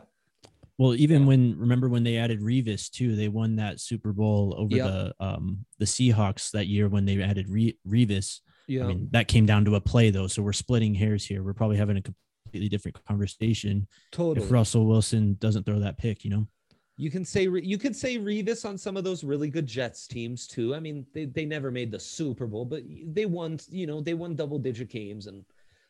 [0.78, 1.28] Well, even Yeah.
[1.28, 4.86] when remember when they added Revis too, they won that Super Bowl over Yep.
[4.88, 8.40] the um the Seahawks that year when they added Re- Revis.
[8.68, 8.84] Yeah.
[8.84, 11.44] I mean, that came down to a play though, so we're splitting hairs here.
[11.44, 14.46] We're probably having a completely different conversation totally.
[14.46, 16.48] if Russell Wilson doesn't throw that pick, you know.
[17.00, 20.46] You can say you could say Revis on some of those really good Jets teams
[20.46, 20.76] too.
[20.76, 22.84] I mean, they, they never made the Super Bowl, but
[23.14, 23.58] they won.
[23.70, 25.46] You know, they won double digit games and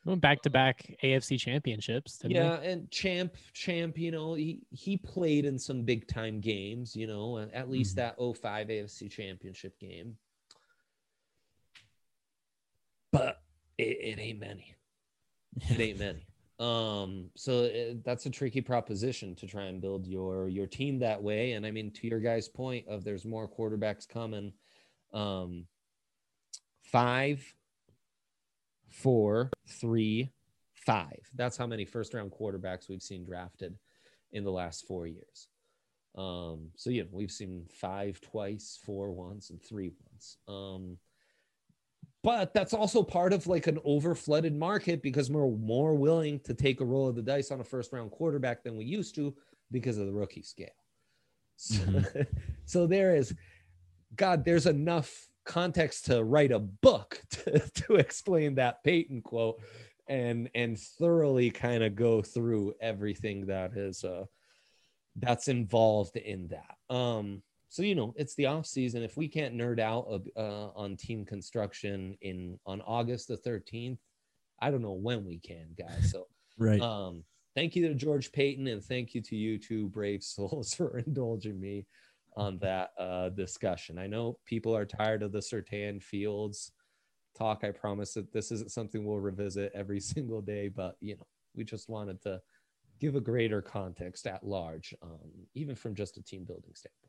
[0.06, 2.20] Went back to back AFC championships.
[2.20, 3.98] Didn't yeah, and Champ Champ.
[3.98, 6.96] You know, he he played in some big time games.
[6.96, 7.98] You know, at- least Mhm.
[7.98, 10.16] that 05 AFC Championship game.
[13.12, 13.42] But
[13.80, 14.76] it, it ain't many.
[15.70, 16.26] it ain't many.
[16.60, 21.22] Um, so uh, that's a tricky proposition to try and build your your team that
[21.22, 21.54] way.
[21.54, 24.52] And I mean, to your guys' point of there's more quarterbacks coming.
[25.14, 25.66] Um,
[26.84, 27.42] five,
[28.90, 30.32] four, three,
[30.74, 31.30] five.
[31.36, 33.76] That's how many first round quarterbacks we've seen drafted
[34.32, 35.48] in the last four years.
[36.16, 40.38] Um, so yeah, we've seen five twice, four once, and three once.
[40.48, 40.98] Um,
[42.24, 46.54] but that's also part of like an over flooded market because we're more willing to
[46.54, 49.34] take a roll of the dice on a first round quarterback than we used to
[49.72, 50.68] because of the rookie scale.
[51.56, 52.28] So, Mhm.
[52.66, 53.34] so there is,
[54.16, 59.62] God, there's enough context to write a book to, to explain that Paton quote
[60.08, 64.26] and and thoroughly kind of go through everything that is uh
[65.16, 66.96] that's involved in that.
[66.96, 69.04] Um, so you know, it's the off season.
[69.04, 74.00] If we can't nerd out uh, on team construction in on August the thirteenth,
[74.60, 76.12] I don't know when we can, guys.
[76.12, 76.28] So
[76.58, 76.82] Right.
[76.82, 77.24] um,
[77.56, 81.60] thank you to George Paton and thank you to you two brave souls for indulging
[81.60, 81.86] me
[82.36, 83.98] on that uh, discussion.
[83.98, 86.72] I know people are tired of the Surtain Fields
[87.38, 87.64] talk.
[87.64, 91.64] I promise that this isn't something we'll revisit every single day, but you know, we
[91.64, 92.42] just wanted to
[93.00, 97.09] give a greater context at large, um, even from just a team building standpoint.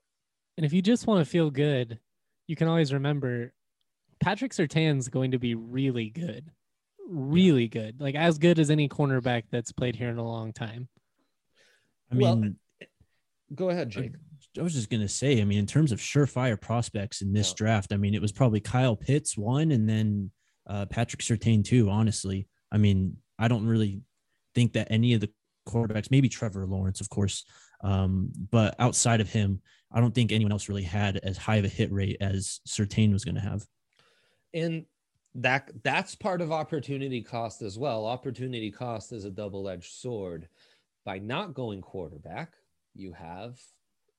[0.56, 1.98] And if you just want to feel good,
[2.46, 3.52] you can always remember
[4.20, 6.50] Patrick Surtain's going to be really good.
[7.08, 8.00] Really good.
[8.00, 10.88] Like as good as any cornerback that's played here in a long time.
[12.12, 12.56] I well, mean,
[13.54, 14.12] Go ahead, Jake.
[14.58, 17.56] I was just gonna say, I mean, in terms of surefire prospects in this Yeah.
[17.56, 20.30] draft, I mean, it was probably Kyle Pitts one, and then
[20.66, 21.90] uh, Patrick Surtain two.
[21.90, 24.02] Honestly, I mean, I don't really
[24.54, 25.30] think that any of the
[25.68, 27.44] quarterbacks, maybe Trevor Lawrence, of course,
[27.82, 31.64] um, but outside of him, I don't think anyone else really had as high of
[31.64, 33.66] a hit rate as Surtain was going to have.
[34.54, 34.86] and
[35.36, 38.04] that that's part of opportunity cost as well.
[38.04, 40.48] Opportunity cost is a double-edged sword.
[41.04, 42.54] By not going quarterback
[42.94, 43.60] you have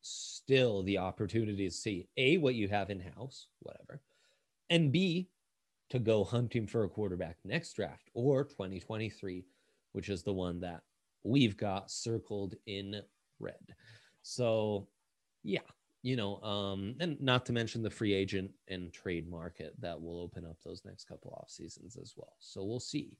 [0.01, 4.01] still the opportunity to see a what you have in house whatever
[4.69, 5.29] and b
[5.89, 9.45] to go hunting for a quarterback next draft or 2023
[9.91, 10.81] which is the one that
[11.23, 13.01] we've got circled in
[13.39, 13.75] red.
[14.21, 14.87] So
[15.43, 15.61] yeah
[16.03, 20.19] you know, um, and not to mention the free agent and trade market that will
[20.19, 22.33] open up those next couple off seasons as well.
[22.39, 23.17] So we'll see.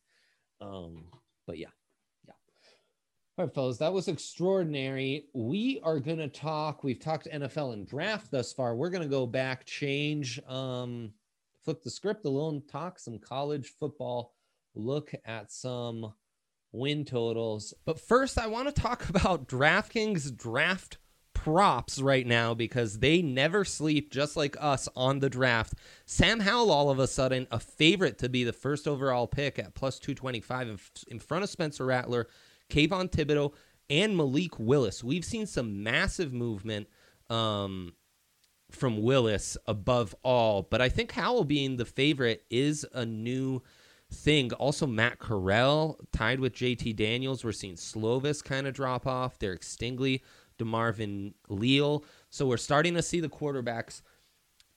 [0.60, 1.06] Um,
[1.46, 1.68] but yeah,
[2.26, 2.34] yeah.
[3.38, 5.26] All right, fellas, that was extraordinary.
[5.34, 6.84] We are gonna talk.
[6.84, 8.76] We've talked NFL and draft thus far.
[8.76, 11.14] We're gonna go back, change, um,
[11.64, 14.34] flip the script a little, and talk some college football.
[14.74, 16.14] Look at some
[16.72, 17.76] win totals.
[17.86, 20.98] But first, I want to talk about DraftKings draft
[21.44, 25.74] props right now because they never sleep, just like us on the draft.
[26.06, 29.74] Sam Howell, all of a sudden, a favorite to be the first overall pick at
[29.74, 32.28] plus 225 in, front of Spencer Rattler,
[32.70, 33.54] Kayvon Thibodeaux,
[33.90, 35.04] and Malik Willis.
[35.04, 36.88] We've seen some massive movement
[37.30, 37.94] um,
[38.70, 43.64] from Willis above all, but I think Howell being the favorite is a new
[44.14, 44.54] thing.
[44.54, 47.44] Also, Matt Corral tied with JT Daniels.
[47.44, 49.40] We're seeing Slovis kind of drop off.
[49.40, 50.22] Derek Stingley
[50.62, 52.06] DeMarvin Leal.
[52.30, 54.02] So we're starting to see the quarterbacks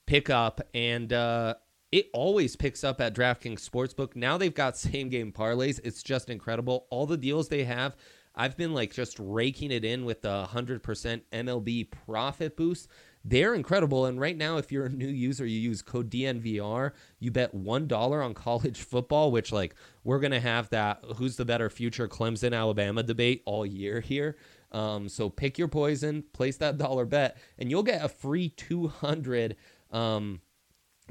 [0.05, 1.55] pick up, and uh,
[1.91, 4.15] it always picks up at DraftKings Sportsbook.
[4.15, 5.79] Now they've got same game parlays.
[5.83, 6.87] It's just incredible.
[6.89, 7.95] All the deals they have.
[8.35, 12.89] I've been like just raking it in with the 100% MLB profit boost.
[13.23, 14.05] They're incredible.
[14.05, 18.25] And right now, if you're a new user, you use code DNVR, you bet $1
[18.25, 22.55] on college football, which, like, we're going to have that who's the better future Clemson
[22.55, 24.37] Alabama debate all year here.
[24.75, 29.55] Um, so pick your poison, place that dollar bet, and you'll get a free 200
[29.89, 30.41] um,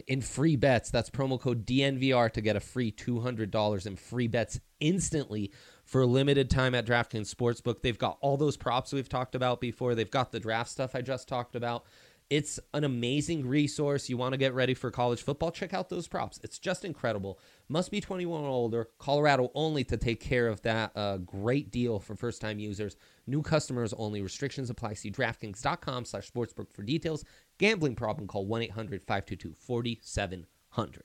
[0.07, 0.91] in free bets.
[0.91, 5.51] That's promo code DNVR to get a free $200 in free bets instantly
[5.83, 7.81] for a limited time at DraftKings Sportsbook.
[7.81, 9.95] They've got all those props we've talked about before.
[9.95, 11.87] They've got the draft stuff I just talked about.
[12.31, 14.09] It's an amazing resource.
[14.09, 15.51] You want to get ready for college football?
[15.51, 16.41] Check out those props.
[16.43, 17.39] It's just incredible.
[17.69, 18.89] Must be 21 or older.
[18.99, 22.97] Colorado only to take care of that uh, great deal for first time users.
[23.27, 24.23] New customers only.
[24.23, 24.95] Restrictions apply.
[24.95, 27.25] See DraftKings.com slash sportsbook for details.
[27.59, 31.03] Gambling problem, call 1 800 522 4700.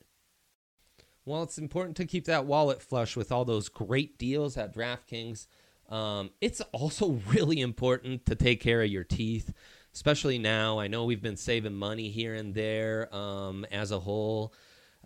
[1.26, 5.48] Well, it's important to keep that wallet flush with all those great deals at DraftKings.
[5.90, 9.54] Um, it's also really important to take care of your teeth
[9.94, 10.80] especially now.
[10.80, 14.54] I know we've been saving money here and there um, as a whole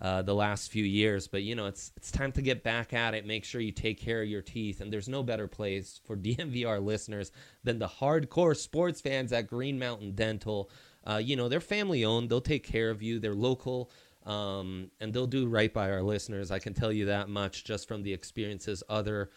[0.02, 3.14] uh, the last few years, but you know it's it's time to get back at
[3.14, 3.26] it.
[3.26, 6.84] Make sure you take care of your teeth, and there's no better place for DNVR
[6.84, 7.32] listeners
[7.64, 10.70] than the hardcore sports fans at Green Mountain Dental.
[11.06, 13.20] Uh, you know they're family owned; they'll take care of you.
[13.20, 13.92] They're local.
[14.26, 16.50] Um, and they'll do right by our listeners.
[16.50, 19.32] I can tell you that much just from the experiences other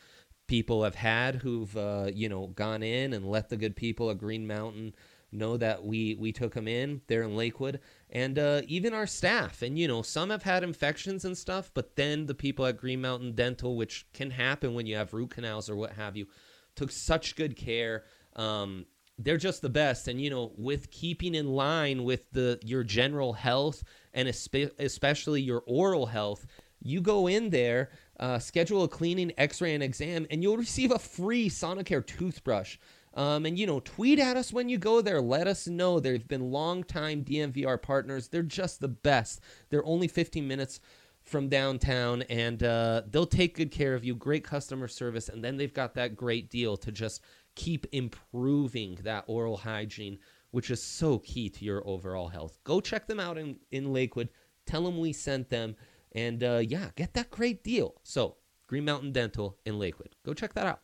[0.46, 4.18] people have had who've uh, you know gone in and let the good people at
[4.18, 4.94] Green Mountain
[5.36, 9.62] know that we we took them in there in Lakewood, and uh, even our staff.
[9.62, 13.00] And you know, some have had infections and stuff, but then the people at Green
[13.00, 16.26] Mountain Dental, which can happen when you have root canals or what have you,
[16.74, 18.04] took such good care.
[18.34, 18.86] Um,
[19.18, 23.32] they're just the best, and you know, with keeping in line with the your general
[23.32, 26.46] health and especially your oral health,
[26.82, 27.90] you go in there.
[28.18, 32.78] Uh, schedule a cleaning, X-ray, and exam, and you'll receive a free Sonicare toothbrush.
[33.16, 35.20] Um, and you know, tweet at us when you go there.
[35.20, 35.98] Let us know.
[35.98, 38.28] They've been longtime DNVR partners.
[38.28, 39.40] They're just the best.
[39.70, 40.80] They're only 15 minutes
[41.22, 44.14] from downtown, and uh, they'll take good care of you.
[44.14, 47.22] Great customer service, and then they've got that great deal to just
[47.56, 50.18] keep improving that oral hygiene,
[50.50, 52.58] which is so key to your overall health.
[52.64, 54.28] Go check them out in in Lakewood.
[54.66, 55.74] Tell them we sent them,
[56.12, 57.94] and uh, yeah, get that great deal.
[58.02, 60.14] So Green Mountain Dental in Lakewood.
[60.24, 60.80] Go check that out.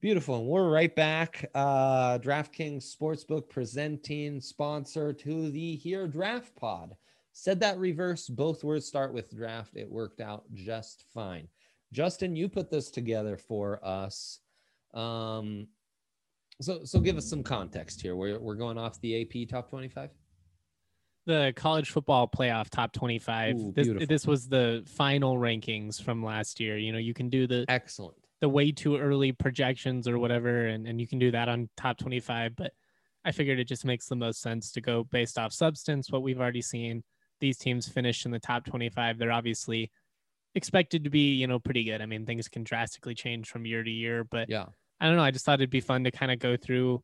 [0.00, 0.36] Beautiful.
[0.36, 1.50] And we're right back.
[1.56, 6.94] Uh, DraftKings Sportsbook presenting sponsor to the Here Draft Pod.
[7.32, 8.28] Said that reverse.
[8.28, 9.76] Both words start with draft.
[9.76, 11.48] It worked out just fine.
[11.92, 14.38] Justin, you put this together for us.
[14.94, 15.66] Um,
[16.60, 18.14] so, so give us some context here.
[18.14, 20.10] We're, we're going off the AP top 25
[21.26, 26.58] the college football playoff top 25 Ooh, this, this was the final rankings from last
[26.58, 30.66] year you know you can do the excellent the way too early projections or whatever,
[30.66, 32.54] and, and you can do that on top 25.
[32.56, 32.72] But
[33.24, 36.40] I figured it just makes the most sense to go based off substance, what we've
[36.40, 37.02] already seen.
[37.40, 39.18] These teams finished in the top 25.
[39.18, 39.90] They're obviously
[40.54, 42.00] expected to be, you know, pretty good.
[42.00, 44.66] I mean, things can drastically change from year to year, but yeah,
[45.00, 45.22] I don't know.
[45.22, 47.02] I just thought it'd be fun to kind of go through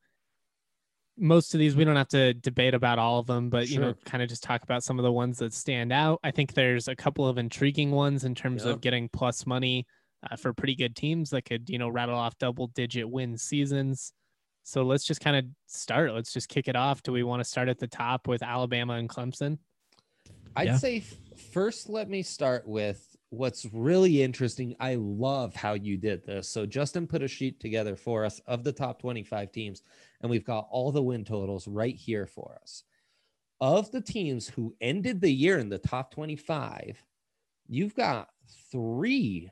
[1.16, 1.76] most of these.
[1.76, 3.74] We don't have to debate about all of them, but sure.
[3.74, 6.20] you know, kind of just talk about some of the ones that stand out.
[6.24, 9.86] I think there's a couple of intriguing ones in terms of getting plus money
[10.30, 14.12] uh, for pretty good teams that could, you know, rattle off double digit win seasons.
[14.62, 16.14] So let's just kind of start.
[16.14, 17.02] Let's just kick it off.
[17.02, 19.58] Do we want to start at the top with Alabama and Clemson?
[20.56, 20.76] I'd yeah.
[20.76, 21.04] say
[21.52, 24.74] first, let me start with what's really interesting.
[24.80, 26.48] I love how you did this.
[26.48, 29.82] So Justin put a sheet together for us of the top 25 teams.
[30.22, 32.84] and we've got all the win totals right here for us.
[33.60, 37.02] Of the teams who ended the year in the top 25,
[37.68, 38.28] you've got
[38.70, 39.50] three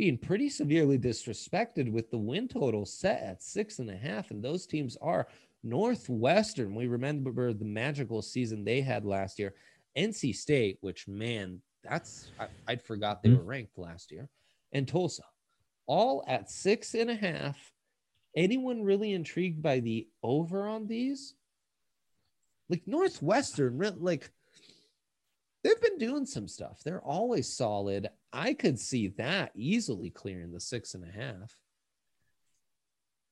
[0.00, 4.30] being pretty severely disrespected with the win total set at six and a half.
[4.30, 5.28] And those teams are
[5.62, 6.74] Northwestern.
[6.74, 9.52] We remember the magical season they had last year.
[9.98, 13.40] NC State, which man, that's I, would forgot they mm-hmm.
[13.40, 14.30] were ranked last year,
[14.72, 15.24] and Tulsa,
[15.84, 17.58] all at six and a half.
[18.34, 21.34] Anyone really intrigued by the over on these?
[22.70, 24.30] Like Northwestern, like
[25.62, 26.80] they've been doing some stuff.
[26.84, 28.08] They're always solid.
[28.32, 31.56] I could see that easily clearing the six and a half.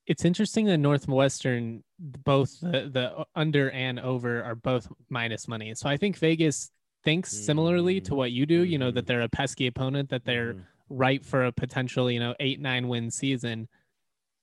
[0.06, 5.74] It's interesting that Northwestern, both the, the under and over are both minus money.
[5.74, 6.70] So I think Vegas
[7.04, 9.06] thinks similarly to what you do, you know, that mm-hmm.
[9.06, 10.62] they're a pesky opponent, that they're mm.
[10.88, 13.68] ripe for a potential, you know, eight, nine win season.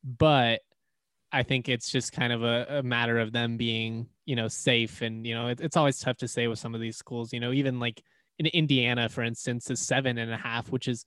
[0.03, 0.61] But
[1.35, 5.01] I think it's just kind of a, a matter of them being, you know, safe.
[5.01, 7.41] And, you know, it, it's always tough to say with some of these schools, you
[7.41, 8.01] know, even like
[8.39, 11.05] in Indiana, for instance, is seven and a half, which is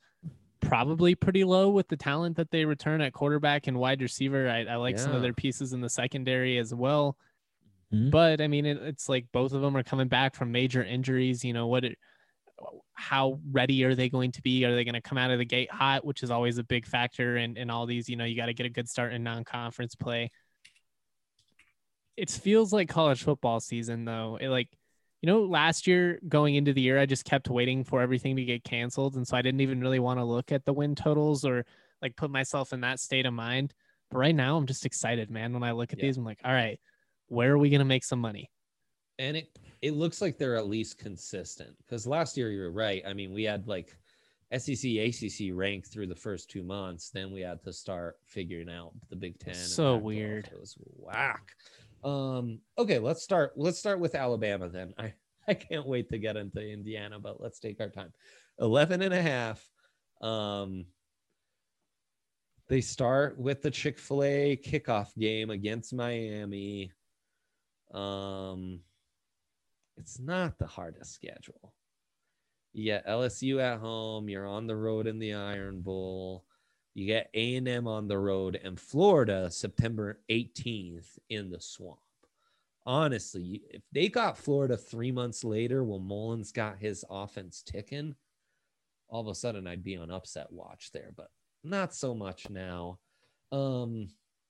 [0.60, 4.50] probably pretty low with the talent that they return at quarterback and wide receiver.
[4.50, 5.02] I, I like yeah.
[5.04, 7.16] some of their pieces in the secondary as well.
[7.90, 8.10] Mm-hmm.
[8.10, 11.42] But I mean, it, it's like both of them are coming back from major injuries.
[11.42, 11.98] You know, what it,
[12.94, 14.64] how ready are they going to be?
[14.64, 16.86] Are they going to come out of the gate hot, which is always a big
[16.86, 19.22] factor in, in all these, you know, you got to get a good start in
[19.22, 20.30] non-conference play.
[22.16, 24.38] It feels like college football season though.
[24.40, 24.68] It like,
[25.22, 28.44] you know, last year going into the year, I just kept waiting for everything to
[28.44, 29.14] get canceled.
[29.14, 31.64] And so I didn't even really want to look at the win totals or
[32.02, 33.74] like put myself in that state of mind.
[34.10, 35.52] But right now I'm just excited, man.
[35.52, 36.06] When I look at yeah.
[36.06, 36.80] these, I'm like, all right,
[37.28, 38.50] where are we going to make some money?
[39.18, 39.48] And it
[39.82, 43.02] it looks like they're at least consistent because last year you were right.
[43.06, 43.96] I mean, we had like
[44.56, 47.10] SEC, ACC ranked through the first two months.
[47.10, 49.54] Then we had to start figuring out the Big Ten.
[49.54, 50.46] So weird.
[50.46, 51.52] It was whack.
[52.02, 53.52] Um, okay, let's start.
[53.56, 54.94] Let's start with Alabama then.
[54.98, 55.14] I,
[55.46, 58.12] I can't wait to get into Indiana, but let's take our time.
[58.58, 59.64] 11 and a half.
[60.20, 60.86] Um,
[62.68, 66.92] they start with the Chick-fil-A kickoff game against Miami.
[67.92, 68.80] Um,
[69.98, 71.74] it's not the hardest schedule.
[72.72, 74.28] You get LSU at home.
[74.28, 76.44] You're on the road in the Iron Bowl.
[76.94, 81.98] You get A&M on the road and Florida September 18th in the swamp.
[82.86, 88.14] Honestly, if they got Florida three months later when Mullen's got his offense ticking,
[89.08, 91.28] all of a sudden I'd be on upset watch there, but
[91.62, 92.98] not so much now.
[93.52, 94.08] Um,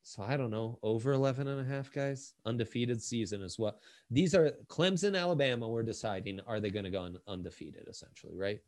[0.08, 3.78] so I don't know, over 11 and a half guys, undefeated season as well.
[4.10, 5.68] These are Clemson, Alabama.
[5.68, 8.58] We're deciding are they going to go undefeated essentially, right?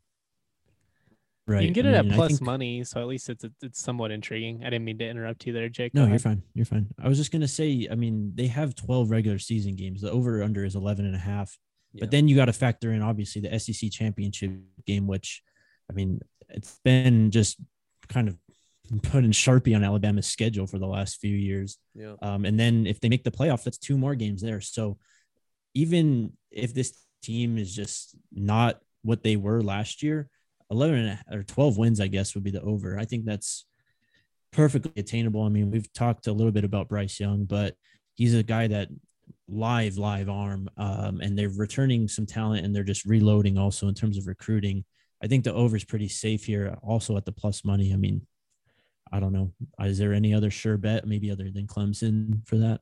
[1.46, 1.62] Right.
[1.62, 2.42] You can get I it mean, at plus think...
[2.42, 4.60] money, so at least it's it's somewhat intriguing.
[4.60, 5.94] I didn't mean to interrupt you there, Jake.
[5.94, 6.42] No, you're fine.
[6.52, 6.86] You're fine.
[7.02, 10.02] I was just gonna say, I mean, they have 12 regular season games.
[10.02, 11.58] The over under is 11 and a half.
[11.94, 12.00] Yeah.
[12.00, 14.52] But then you got to factor in obviously the SEC championship
[14.86, 15.42] game, which,
[15.90, 16.20] I mean,
[16.50, 17.56] it's been just
[18.08, 18.36] kind of
[18.98, 21.78] putting Sharpie on Alabama's schedule for the last few years.
[21.94, 22.14] Yeah.
[22.22, 24.60] Um, and then if they make the playoff, that's two more games there.
[24.60, 24.98] So
[25.74, 30.28] even if this team is just not what they were last year,
[30.70, 32.98] 11 or 12 wins, I guess, would be the over.
[32.98, 33.66] I think that's
[34.52, 35.42] perfectly attainable.
[35.42, 37.76] I mean, we've talked a little bit about Bryce Young, but
[38.14, 38.88] he's a guy that
[39.48, 43.94] live, live arm, um, and they're returning some talent and they're just reloading also in
[43.94, 44.84] terms of recruiting.
[45.22, 47.92] I think the over is pretty safe here, also at the plus money.
[47.92, 48.26] I mean,
[49.12, 49.52] I don't know.
[49.80, 52.80] Is there any other sure bet, maybe other than Clemson for that?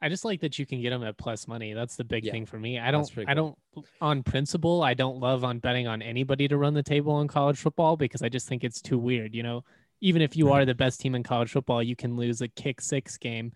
[0.00, 1.74] I just like that you can get them at plus money.
[1.74, 2.76] That's the big yeah, thing for me.
[2.80, 3.56] I don't, I don't,
[4.00, 7.58] on principle, I don't love on betting on anybody to run the table in college
[7.58, 9.32] football because I just think it's too weird.
[9.32, 9.64] You know,
[10.00, 10.62] even if you right.
[10.62, 13.52] are the best team in college football, you can lose a kick six game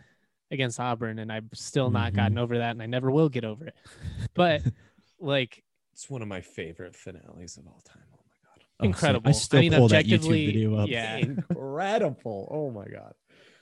[0.53, 2.17] against Auburn, and I've still not mm-hmm.
[2.17, 3.75] gotten over that, and I never will get over it.
[4.33, 4.63] But
[5.19, 8.06] like, it's one of my favorite finales of all time.
[8.81, 9.29] Oh, incredible.
[9.29, 10.89] I still I mean, pull that YouTube video up.
[10.89, 12.49] Yeah, incredible.
[12.51, 13.15] Oh my god.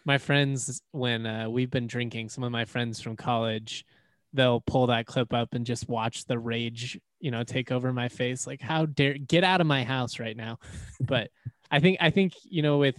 [0.05, 3.87] My friends, when uh, we've been drinking, some of my friends from college,
[4.35, 8.09] they'll pull that clip up and just watch the rage, you know, take over my
[8.09, 8.47] face.
[8.47, 10.59] Like, how dare get out of my house right now?
[11.01, 11.31] But
[11.71, 12.97] I think I think you know with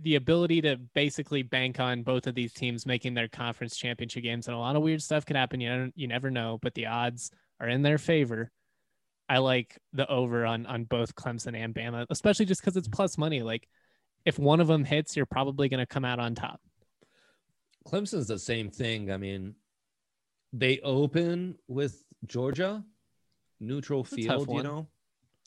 [0.00, 4.46] the ability to basically bank on both of these teams making their conference championship games,
[4.46, 5.60] and a lot of weird stuff could happen.
[5.60, 7.30] You know, you never know, but the odds
[7.60, 8.50] are in their favor.
[9.32, 13.16] I like the over on on both Clemson and Bama, especially just because it's plus
[13.16, 13.40] money.
[13.40, 13.66] Like
[14.26, 16.60] if one of them hits, you're probably going to come out on top.
[17.88, 19.10] Clemson's the same thing.
[19.10, 19.54] I mean,
[20.52, 22.84] they open with Georgia,
[23.58, 24.86] neutral field, you know,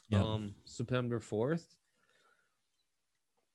[0.10, 0.24] yeah.
[0.24, 1.66] um, September 4th.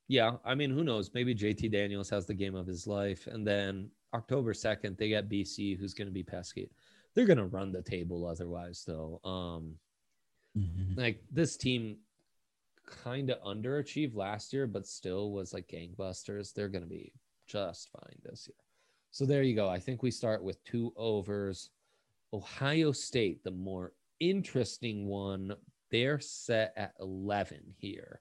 [0.07, 1.11] Yeah, I mean, who knows?
[1.13, 5.29] Maybe JT Daniels has the game of his life, and then October second they get
[5.29, 6.71] BC, who's going to be pesky.
[7.17, 9.21] They're going to run the table otherwise, though.
[9.25, 9.75] Um,
[10.57, 10.97] Mhm.
[10.97, 11.99] like this team
[12.85, 16.53] kind of underachieved last year, but still was like gangbusters.
[16.53, 17.13] They're going to be
[17.47, 18.57] just fine this year.
[19.13, 19.69] So there you go.
[19.69, 21.71] I think we start with two overs.
[22.33, 25.57] Ohio State, the more interesting one,
[25.91, 28.21] they're set at 11 here.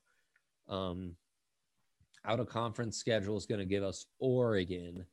[0.68, 1.16] Um,
[2.26, 5.06] out of conference schedule is going to give us Oregon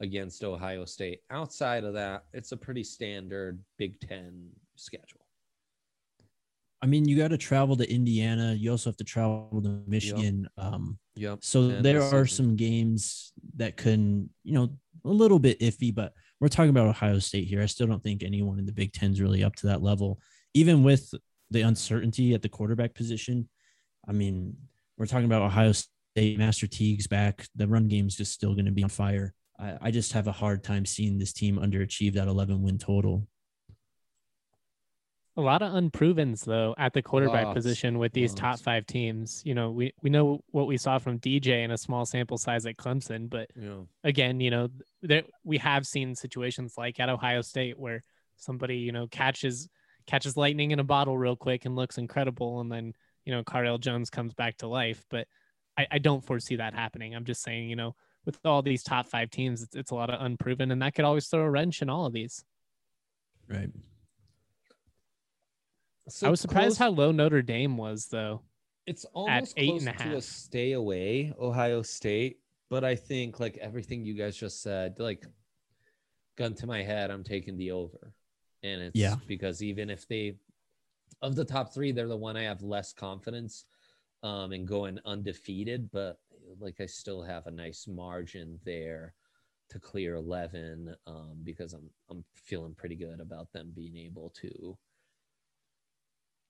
[0.00, 1.22] against Ohio State.
[1.30, 5.23] Outside of that, it's a pretty standard Big Ten schedule.
[6.84, 8.52] I mean, you got to travel to Indiana.
[8.52, 10.46] You also have to travel to Michigan.
[10.58, 11.38] Um, Yep.
[11.42, 14.68] so And there are some games that can, you know,
[15.06, 17.62] a little bit iffy, but we're talking about Ohio State here.
[17.62, 20.20] I still don't think anyone in the Big Ten is really up to that level,
[20.52, 21.14] even with
[21.50, 23.48] the uncertainty at the quarterback position.
[24.06, 24.54] I mean,
[24.98, 27.46] we're talking about Ohio State, Master Teague's back.
[27.56, 29.32] The run game's just still going to be on fire.
[29.58, 33.26] I, I just have a hard time seeing this team underachieve that 11 win total.
[35.36, 39.42] A lot of unprovens though at the quarterback Lots, position with these top five teams.
[39.44, 42.66] You know, we we know what we saw from DJ in a small sample size
[42.66, 43.80] at Clemson, but Yeah.
[44.04, 44.68] again, you know,
[45.02, 48.02] there we have seen situations like at Ohio State where
[48.36, 49.68] somebody, you know, catches
[50.06, 52.92] catches lightning in a bottle real quick and looks incredible, and then
[53.24, 55.04] you know, Cardale Jones comes back to life.
[55.10, 55.26] But
[55.76, 57.14] I, I don't foresee that happening.
[57.14, 60.10] I'm just saying, you know, with all these top five teams, it's, it's a lot
[60.10, 62.44] of unproven, and that could always throw a wrench in all of these.
[63.48, 63.70] Right.
[66.08, 68.42] So I was surprised close- how low Notre Dame was, though.
[68.86, 72.40] it's almost eight close and a to a stay away, Ohio State.
[72.68, 75.24] But I think like everything you guys just said, like
[76.36, 78.12] gun to my head, I'm taking the over.
[78.62, 79.16] And it's Yeah.
[79.26, 80.38] because even if they
[81.22, 83.64] of the top three, they're the one I have less confidence
[84.22, 86.20] um in going undefeated, but
[86.58, 89.14] like I still have a nice margin there
[89.70, 94.76] to clear 11 um because I'm I'm feeling pretty good about them being able to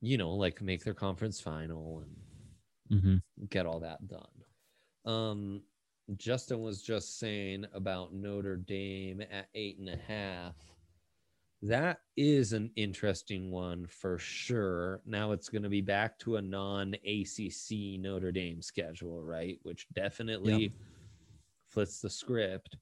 [0.06, 2.02] you know like make their conference final
[2.90, 3.16] and hmm
[3.48, 4.26] get all that done.
[5.04, 5.62] Um,
[6.16, 10.54] Justin was just saying about Notre Dame at eight and a half.
[11.62, 15.00] That is an interesting one for sure.
[15.06, 19.58] Now it's going to be back to a non ACC Notre Dame schedule, right?
[19.62, 20.74] Which definitely
[21.70, 22.76] flips the script.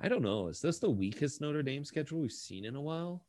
[0.00, 0.48] I don't know.
[0.48, 3.26] Is this the weakest Notre Dame schedule we've seen in a while?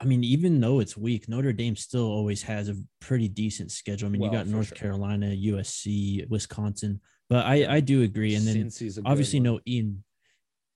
[0.00, 4.08] I mean, even though it's weak, Notre Dame still always has a pretty decent schedule.
[4.08, 4.76] I mean, you got North sure.
[4.76, 8.36] Carolina, USC, Wisconsin, but I, I do agree.
[8.36, 10.04] And then Cincy's a good obviously no Ian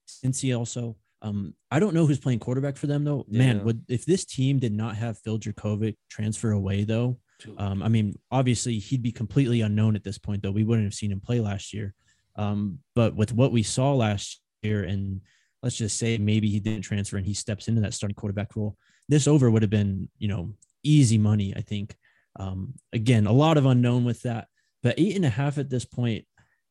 [0.07, 0.97] Cincy also.
[1.21, 3.25] Um, I don't know who's playing quarterback for them though.
[3.29, 7.17] Man, would if this team did not have Phil Jurkovec transfer away though,
[7.57, 10.51] um, I mean, obviously he'd be completely unknown at this point though.
[10.51, 11.93] We wouldn't have seen him play last year.
[12.35, 15.21] Um, but with what we saw last year, and
[15.61, 18.77] let's just say maybe he didn't transfer and he steps into that starting quarterback role,
[19.09, 21.95] this over would have been, you know, easy money, I think.
[22.39, 24.47] Um, again, a lot of unknown with that,
[24.81, 26.25] but eight and a half at this point.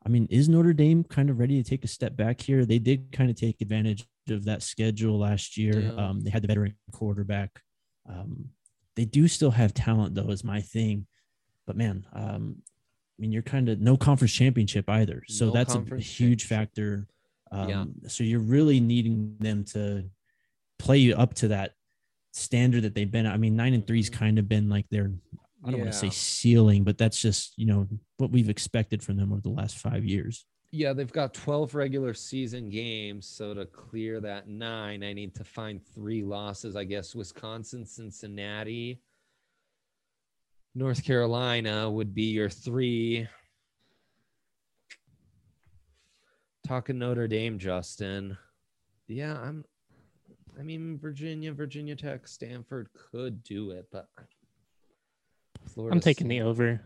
[0.05, 2.65] I mean, is Notre Dame kind of ready to take a step back here?
[2.65, 5.79] They did kind of take advantage of that schedule last year.
[5.79, 5.93] Yeah.
[5.93, 7.61] Um, they had the veteran quarterback.
[8.09, 8.49] Um,
[8.97, 11.07] they do still have talent, though, is my thing.
[11.67, 15.77] But man, um, I mean, you're kind of no conference championship either, so No that's
[15.77, 17.07] a huge factor.
[17.53, 17.85] Um, Yeah.
[18.09, 20.11] So you're really needing them to
[20.81, 21.75] play up to that
[22.33, 23.27] standard that they've been.
[23.27, 24.15] I mean, nine and three's Mhm.
[24.15, 25.13] kind of been like their
[25.65, 29.17] I don't want to say ceiling, but that's just you know what we've expected from
[29.17, 30.45] them over the last five years.
[30.73, 33.27] Yeah, they've got 12 regular season games.
[33.29, 36.75] So to clear that nine, I need to find three losses.
[36.77, 39.03] I guess Wisconsin, Cincinnati,
[40.75, 43.29] North Carolina would be your three.
[46.67, 48.39] Talking Notre Dame, Justin.
[49.09, 49.65] Yeah, I'm.
[50.59, 54.09] I mean, Virginia, Virginia Tech, Stanford could do it, but
[55.67, 56.81] Florida I'm taking the over.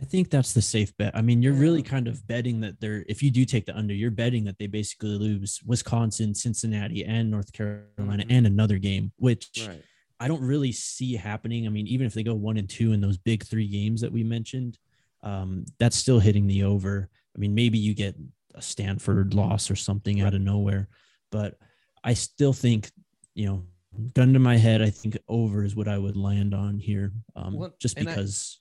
[0.00, 1.14] I think that's the safe bet.
[1.14, 3.92] I mean, you're really kind of betting that they're if you do take the under,
[3.92, 8.30] you're betting that they basically lose Wisconsin, Cincinnati, and North Carolina, Mhm.
[8.30, 9.82] and another game, which Right.
[10.18, 11.66] I don't really see happening.
[11.66, 14.12] I mean, even if they go one and two in those big three games that
[14.12, 14.78] we mentioned,
[15.22, 17.10] um, that's still hitting the over.
[17.36, 18.16] I mean, maybe you get
[18.54, 20.88] a Stanford loss or something out of nowhere,
[21.30, 21.58] but
[22.04, 22.90] I still think,
[23.34, 23.66] you know,
[24.14, 27.54] gun to my head, I think over is what I would land on here, um,
[27.54, 28.60] Well, just and I- because.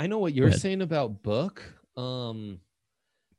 [0.00, 1.60] I know what you're saying about Book.
[1.96, 2.60] Um,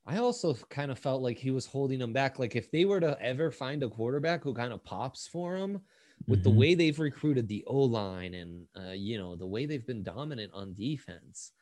[0.06, 2.38] I also kind of felt like he was holding them back.
[2.38, 5.80] Like if they were to ever find a quarterback who kind of pops for him,
[6.28, 6.56] with the Mhm.
[6.58, 10.52] way they've recruited the O line and uh, you know the way they've been dominant
[10.54, 11.54] on defense,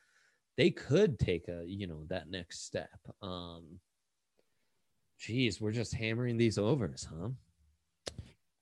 [0.56, 2.98] they could take a you know that next step.
[3.22, 3.78] Um,
[5.18, 7.28] geez, we're just hammering these overs, huh?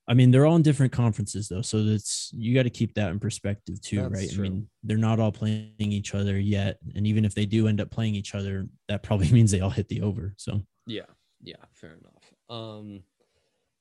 [0.09, 3.11] I mean, they're all in different conferences though, so that's you got to keep that
[3.11, 4.31] in perspective too, That's right?
[4.31, 4.45] true.
[4.45, 7.81] I mean, they're not all playing each other yet, and even if they do end
[7.81, 10.33] up playing each other, that probably means they all hit the over.
[10.37, 11.01] So Yeah,
[11.41, 12.33] yeah, fair enough.
[12.49, 13.03] Um,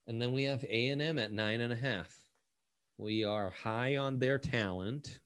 [0.08, 2.12] and then we have A and M at nine and a half.
[2.98, 5.20] We are high on their talent.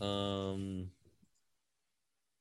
[0.00, 0.88] Um,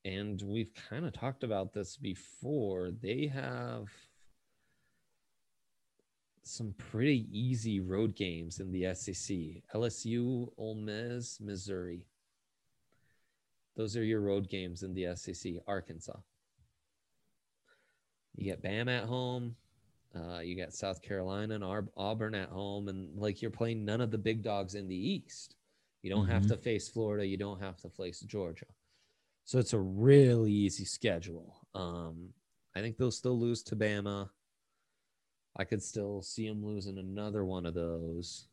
[0.05, 2.91] and we've kind of talked about this before.
[2.91, 3.89] They have
[6.43, 9.37] some pretty easy road games in the SEC.
[9.73, 12.05] LSU, Ole Miss, Missouri.
[13.75, 15.53] Those are your road games in the SEC.
[15.67, 16.17] Arkansas.
[18.35, 19.55] You get Bam at home.
[20.15, 24.01] Uh, you got South Carolina and Ar- Auburn at home, and like you're playing none
[24.01, 25.55] of the big dogs in the East.
[26.01, 26.49] You don't have Mhm.
[26.49, 27.25] to face Florida.
[27.25, 28.65] You don't have to face Georgia.
[29.43, 31.67] So it's a really easy schedule.
[31.75, 32.33] Um,
[32.75, 34.29] I think they'll still lose to Bama.
[35.59, 38.47] I could still see them losing another one of those.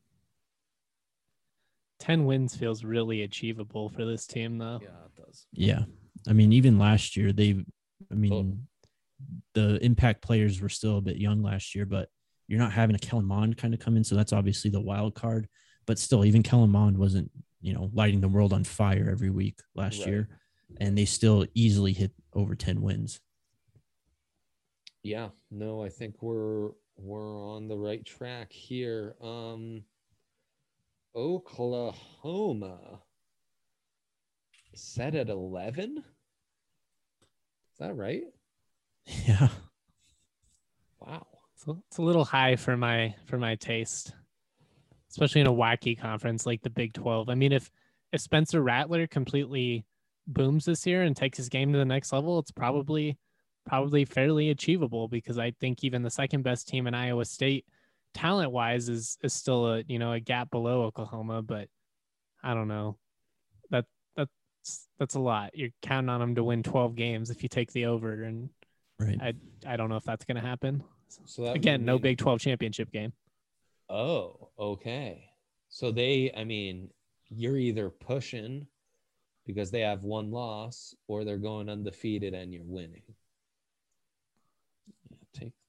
[2.01, 4.81] 10 wins feels really achievable for this team, though.
[4.83, 5.47] Yeah, it does.
[5.53, 5.85] yeah,
[6.29, 7.65] I mean, even last year they,
[8.11, 9.33] I mean, oh.
[9.55, 12.09] the impact players were still a bit young last year, but
[12.49, 15.15] you're not having a Kellen Mond kind of come in, so that's obviously the wild
[15.15, 15.49] card.
[15.87, 17.31] But still, even Kellen Mond wasn't,
[17.61, 20.09] you know, lighting the world on fire every week last Right.
[20.09, 20.29] year,
[20.81, 23.21] and they still easily hit over ten wins.
[25.05, 29.15] Yeah, no, I think we're we're on the right track here.
[29.21, 29.85] Um
[31.15, 33.01] Oklahoma
[34.75, 35.99] set at 11?
[35.99, 36.05] Is
[37.79, 38.23] that right?
[39.25, 39.49] Yeah,
[41.01, 41.27] Wow.
[41.55, 44.13] So it's a little high for my for my taste,
[45.11, 47.29] especially in a wacky conference like the Big 12.
[47.29, 47.71] I mean, if
[48.13, 49.85] if Spencer Rattler completely
[50.27, 53.17] booms this year and takes his game to the next level, it's probably
[53.67, 57.67] probably fairly achievable because I think even the second best team in Iowa State
[58.15, 61.69] talent wise is is still a you know a gap below Oklahoma, but
[62.43, 62.97] I don't know.
[63.71, 63.85] That
[64.17, 65.51] that's that's a lot.
[65.55, 68.49] You're counting on them to win 12 games if you take the over and
[68.99, 69.19] right.
[69.21, 69.35] I
[69.67, 70.83] I don't know if that's going to happen.
[71.09, 73.13] So that would Again, no Big 12 championship game.
[73.89, 75.31] Oh, okay.
[75.69, 76.91] So they, I mean,
[77.29, 78.67] you're either pushing
[79.47, 83.03] because they have one loss or they're going undefeated and you're winning.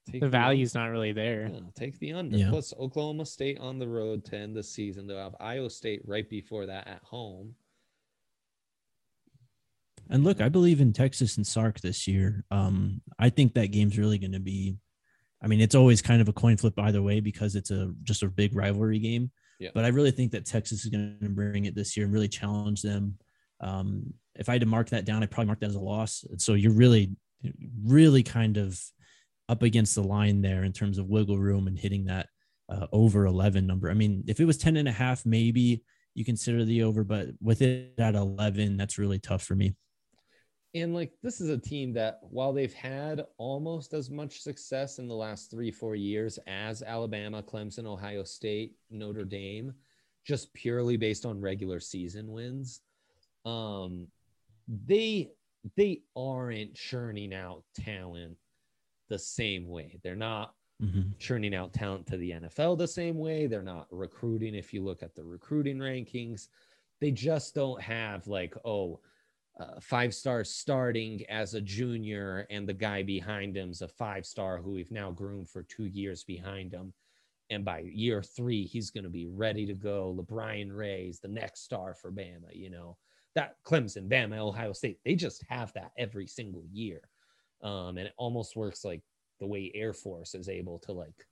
[0.08, 0.38] Yeah, take take The under.
[0.38, 1.49] value's not really there.
[1.53, 2.38] Yeah, take the under.
[2.38, 2.49] Yeah.
[2.49, 5.08] Plus Oklahoma State on the road to end the season.
[5.08, 7.55] They'll have Iowa State right before that at home.
[10.10, 12.45] And look, I believe in Texas and Sark this year.
[12.49, 14.78] Um, I think that game's really going to be.
[15.41, 18.24] I mean, it's always kind of a coin flip either way because it's a just
[18.24, 19.32] a big rivalry game.
[19.60, 19.70] Yeah.
[19.74, 22.28] But I really think that Texas is going to bring it this year and really
[22.28, 23.18] challenge them.
[23.60, 26.24] Um, if I had to mark that down, I'd probably mark that as a loss.
[26.38, 27.12] So you're really,
[27.84, 28.80] really kind of
[29.50, 32.28] up against the line there in terms of wiggle room and hitting that
[32.70, 33.89] uh, over 11 number.
[33.89, 35.84] I mean, if it was 10 and a half, maybe
[36.14, 39.76] you consider the over, but with it at 11, that's really tough for me.
[40.74, 45.08] And like this is a team that while they've had almost as much success in
[45.08, 49.74] the last three, four years as Alabama, Clemson, Ohio State, Notre Dame,
[50.26, 52.82] just purely based on regular season wins,
[53.45, 54.08] um,
[54.68, 55.32] they
[55.76, 58.38] they aren't churning out talent
[59.08, 59.99] the same way.
[60.03, 61.18] They're not Mhm.
[61.18, 63.47] churning out talent to the NFL the same way.
[63.47, 64.53] They're not recruiting.
[64.53, 66.49] If you look at the recruiting rankings,
[66.99, 69.01] they just don't have like, oh,
[69.60, 74.62] uh, five stars starting as a junior, and the guy behind him's a five star
[74.62, 76.93] who we've now groomed for two years behind him.
[77.49, 80.14] And by year three, he's going to be ready to go.
[80.14, 82.97] LeBron Ray's the next star for Bama, you know,
[83.34, 87.01] that Clemson, Bama, Ohio State, they just have that every single year.
[87.62, 89.01] Um, and it almost works like
[89.39, 91.28] the way Air Force is able to like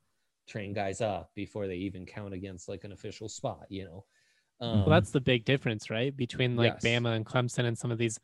[0.48, 4.06] train guys up before they even count against like an official spot, you know.
[4.62, 6.16] Um, Well, that's the big difference, right?
[6.16, 6.84] Between like Yes.
[6.84, 8.20] Bama and Clemson and some of these,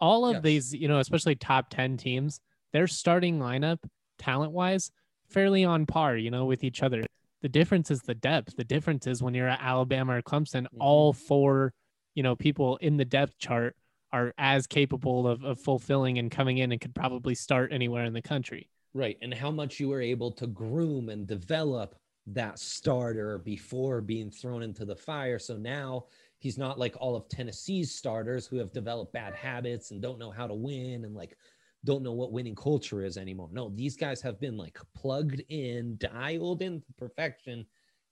[0.00, 0.42] all of Yes.
[0.42, 2.40] these, you know, especially top 10 teams,
[2.72, 3.78] their starting lineup,
[4.18, 4.90] talent wise,
[5.28, 7.04] fairly on par, you know, with each other.
[7.42, 8.56] The difference is the depth.
[8.56, 10.78] The difference is when you're at Alabama or Clemson, Mhm.
[10.80, 11.72] all four,
[12.14, 13.76] you know, people in the depth chart
[14.14, 18.12] are as capable of, of fulfilling and coming in and could probably start anywhere in
[18.12, 18.70] the country.
[18.94, 19.18] Right.
[19.22, 21.96] And how much you were able to groom and develop
[22.28, 25.40] that starter before being thrown into the fire.
[25.40, 26.04] So now
[26.38, 30.30] he's not like all of Tennessee's starters who have developed bad habits and don't know
[30.30, 31.36] how to win and like
[31.84, 33.48] don't know what winning culture is anymore.
[33.52, 37.66] No, these guys have been like plugged in, dialed in to perfection.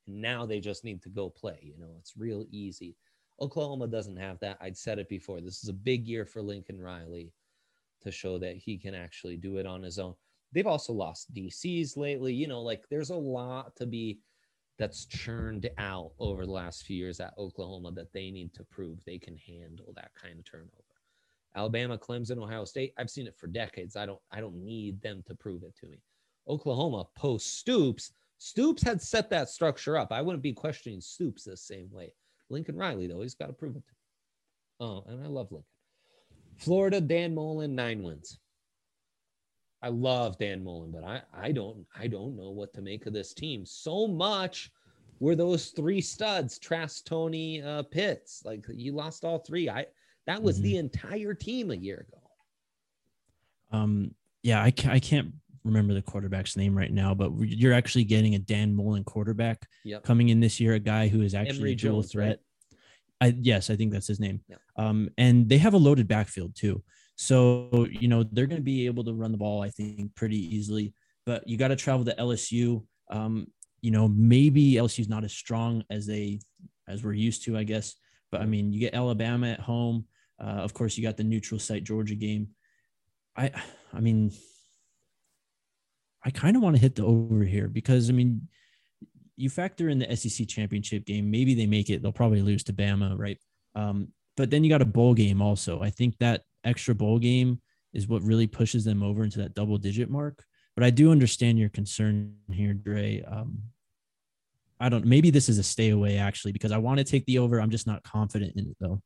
[0.08, 1.60] And now they just need to go play.
[1.62, 2.96] You know, it's real easy.
[3.40, 4.58] Oklahoma doesn't have that.
[4.60, 5.40] I'd said it before.
[5.40, 7.32] This is a big year for Lincoln Riley
[8.02, 10.14] to show that he can actually do it on his own.
[10.52, 12.34] They've also lost DCs lately.
[12.34, 14.20] You know, like there's a lot to be
[14.78, 19.04] that's churned out over the last few years at Oklahoma that they need to prove
[19.04, 20.70] they can handle that kind of turnover.
[21.54, 23.96] Alabama, Clemson, Ohio State, I've seen it for decades.
[23.96, 26.02] I don't I don't need them to prove it to me.
[26.48, 30.10] Oklahoma post Stoops, Stoops had set that structure up.
[30.10, 32.12] I wouldn't be questioning Stoops the same way.
[32.52, 34.88] Lincoln Riley though, he's got to prove it to me.
[34.88, 35.66] Oh, and I love Lincoln.
[36.56, 38.38] Florida, Dan Mullen, nine wins.
[39.82, 43.12] I love Dan Mullen, but I, I don't I don't know what to make of
[43.12, 43.66] this team.
[43.66, 44.70] So much
[45.18, 48.42] were those three studs, Trask, Toney, uh, Pitts.
[48.44, 49.68] Like you lost all three.
[49.68, 49.86] I
[50.26, 50.64] that was mm-hmm.
[50.64, 52.18] the entire team a year ago.
[53.76, 55.32] Um, yeah, I, I can't
[55.64, 60.02] remember the quarterback's name right now, but you're actually getting a Dan Mullen quarterback yep.
[60.02, 62.28] coming in this year, a guy who is actually Emory a dual Jones, threat.
[62.28, 62.38] right?
[63.20, 64.40] I yes, I think that's his name.
[64.48, 64.56] Yeah.
[64.76, 66.82] Um, and they have a loaded backfield too.
[67.16, 70.56] So, you know, they're going to be able to run the ball, I think, pretty
[70.56, 70.92] easily.
[71.24, 72.84] But you got to travel to LSU.
[73.10, 73.46] Um,
[73.80, 76.40] you know, maybe LSU's not as strong as they
[76.88, 77.94] as we're used to, I guess.
[78.32, 80.06] But I mean, you get Alabama at home.
[80.42, 82.48] Uh, of course, you got the neutral site Georgia game.
[83.36, 83.50] I,
[83.92, 84.32] I mean,
[86.24, 88.48] I kind of want to hit the over here because I mean,
[89.36, 91.30] you factor in the SEC championship game.
[91.30, 92.02] Maybe they make it.
[92.02, 93.38] They'll probably lose to Bama, right?
[93.74, 95.80] Um, but then you got a bowl game also.
[95.80, 97.60] I think that extra bowl game
[97.92, 100.44] is what really pushes them over into that double digit mark.
[100.74, 103.22] But I do understand your concern here, Dre.
[103.22, 103.58] Um,
[104.80, 105.04] I don't.
[105.04, 107.60] Maybe this is a stay away actually because I want to take the over.
[107.60, 109.02] I'm just not confident in it though.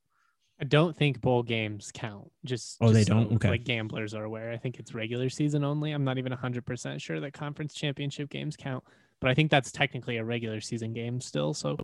[0.60, 2.30] I don't think bowl games count.
[2.44, 3.32] Just oh, just they don't.
[3.34, 4.50] Okay, like gamblers are aware.
[4.52, 5.92] I think it's regular season only.
[5.92, 8.82] I'm not even 100 percent sure that conference championship games count,
[9.20, 11.52] but I think that's technically a regular season game still.
[11.52, 11.76] So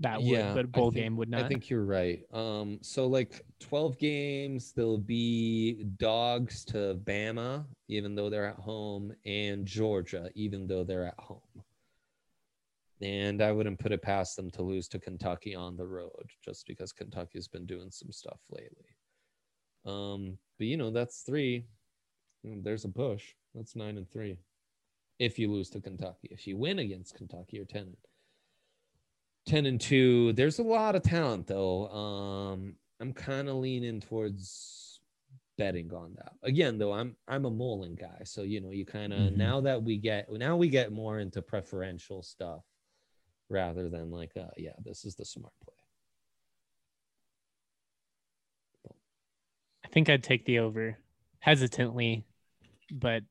[0.00, 1.44] that yeah, would, but bowl think, game would not.
[1.44, 2.20] I think you're right.
[2.32, 9.14] Um, so like 12 games, there'll be dogs to Bama, even though they're at home,
[9.24, 11.40] and Georgia, even though they're at home.
[13.02, 16.66] And I wouldn't put it past them to lose to Kentucky on the road, just
[16.66, 18.96] because Kentucky's been doing some stuff lately.
[19.84, 21.66] Um, but you know, that's three.
[22.42, 23.24] There's a push.
[23.54, 24.38] That's nine and three.
[25.18, 27.96] If you lose to Kentucky, if you win against Kentucky, you're ten and
[29.46, 35.00] 10 and 2 there's a lot of talent though um i'm kind of leaning towards
[35.56, 39.12] betting on that again though i'm i'm a mullen guy so you know you kind
[39.12, 39.38] of mm-hmm.
[39.38, 42.62] now that we get now we get more into preferential stuff
[43.48, 45.74] rather than like uh yeah this is the smart play.
[49.84, 50.98] I think i'd take the over
[51.38, 52.24] hesitantly
[52.90, 53.22] but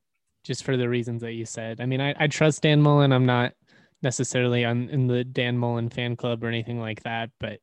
[0.43, 1.81] just for the reasons that you said.
[1.81, 3.11] I mean i, I trust dan mullen.
[3.11, 3.53] I'm not
[4.05, 7.59] necessarily on in the Dan Mullen fan club or anything like that, but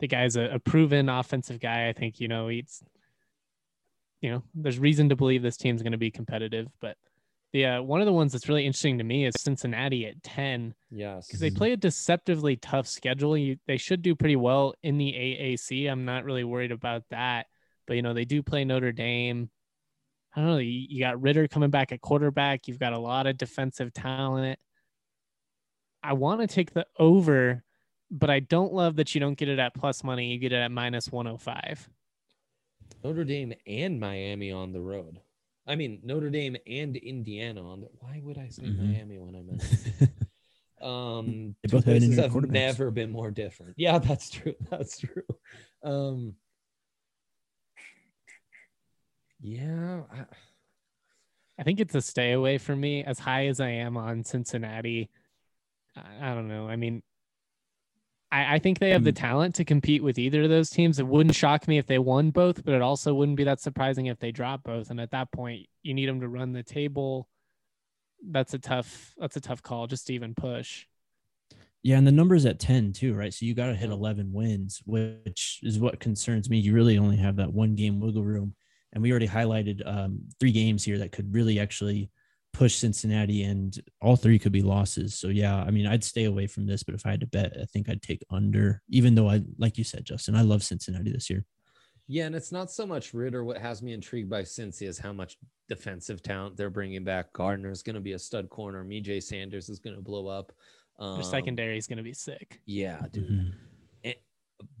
[0.00, 1.88] the guy's a, a proven offensive guy.
[1.88, 2.82] I think you know he's
[4.20, 6.96] you know there's reason to believe this team's going to be competitive, but
[7.54, 10.74] the uh, one of the ones that's really interesting to me is Cincinnati at 10.
[10.90, 11.28] Yes.
[11.28, 13.38] Because they play a deceptively tough schedule.
[13.38, 15.88] You, they should do pretty well in the AAC.
[15.88, 17.46] I'm not really worried about that.
[17.86, 19.50] But, you know, they do play Notre Dame.
[20.34, 20.58] I don't know.
[20.58, 22.66] You, you got Ridder coming back at quarterback.
[22.66, 24.58] You've got a lot of defensive talent.
[26.02, 27.62] I want to take the over,
[28.10, 30.32] but I don't love that you don't get it at plus money.
[30.32, 31.88] You get it at minus 105.
[33.04, 35.20] Notre Dame and Miami on the road.
[35.66, 37.88] I mean, Notre Dame and Indiana on the.
[38.00, 38.92] Why would I say mm-hmm.
[38.92, 40.10] Miami when I meant?
[40.82, 43.74] um, two places have never been more different.
[43.76, 44.54] Yeah, that's true.
[44.70, 45.22] That's true.
[45.82, 46.34] Um,
[49.40, 50.02] yeah.
[50.12, 50.24] I,
[51.58, 53.04] I think it's a stay away for me.
[53.04, 55.08] As high as I am on Cincinnati,
[55.96, 56.68] I don't know.
[56.68, 57.02] I mean,
[58.34, 60.98] I, I think they have the talent to compete with either of those teams.
[60.98, 64.06] It wouldn't shock me if they won both, but it also wouldn't be that surprising
[64.06, 64.90] if they drop both.
[64.90, 67.28] And at that point, you need them to run the table.
[68.28, 69.14] That's a tough.
[69.18, 70.86] That's a tough call just to even push.
[71.84, 73.32] Yeah, and the numbers at 10 too, right?
[73.32, 76.58] So you got to hit 11 wins, which is what concerns me.
[76.58, 78.56] You really only have that one game wiggle room.
[78.92, 82.10] And we already highlighted um, three games here that could really actually
[82.54, 85.14] push Cincinnati, and all three could be losses.
[85.14, 87.56] So yeah, I mean, I'd stay away from this, but if I had to bet,
[87.60, 88.80] I think I'd take under.
[88.88, 91.44] Even though I, like you said, Justin, I love Cincinnati this year.
[92.06, 93.44] Yeah, and it's not so much Ridder.
[93.44, 95.36] What has me intrigued by Cincy is how much
[95.68, 97.32] defensive talent they're bringing back.
[97.32, 98.84] Gardner's going to be a stud corner.
[98.84, 100.52] Myjai Sanders is going to blow up.
[100.98, 102.60] Um, Their secondary is going to be sick.
[102.66, 103.30] Yeah, dude.
[103.30, 103.50] Mm-hmm.
[104.04, 104.14] And,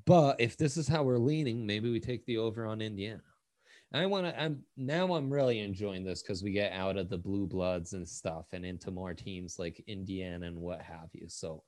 [0.04, 3.22] but if this is how we're leaning, maybe we take the over on Indiana.
[3.94, 4.40] I want to.
[4.40, 5.14] I'm now.
[5.14, 8.64] I'm really enjoying this because we get out of the blue bloods and stuff, and
[8.64, 11.28] into more teams like Indiana and what have you.
[11.28, 11.62] So,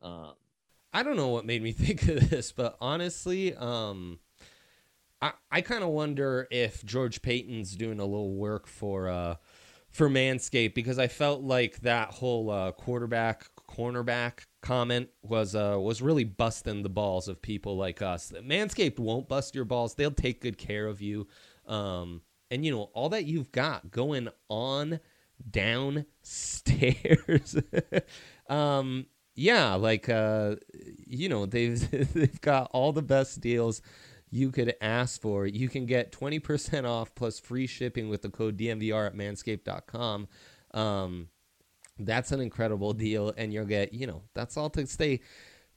[0.00, 0.34] um,
[0.92, 4.20] I don't know what made me think of this, but honestly, um,
[5.20, 9.36] I I kind of wonder if George Paton's doing a little work for uh
[9.90, 16.02] for Manscaped because I felt like that whole uh, quarterback cornerback comment was uh was
[16.02, 18.32] really busting the balls of people like us.
[18.42, 21.26] Manscaped won't bust your balls; they'll take good care of you.
[21.66, 25.00] Um, and you know all that you've got going on
[25.50, 27.56] downstairs.
[28.48, 30.56] um, yeah, like uh,
[31.06, 33.82] you know they've they've got all the best deals
[34.30, 35.46] you could ask for.
[35.46, 40.26] You can get 20% off plus free shipping with the code DNVR at manscaped.com.
[40.72, 41.28] Um,
[42.00, 43.32] that's an incredible deal.
[43.36, 45.20] And you'll get, you know, that's all to stay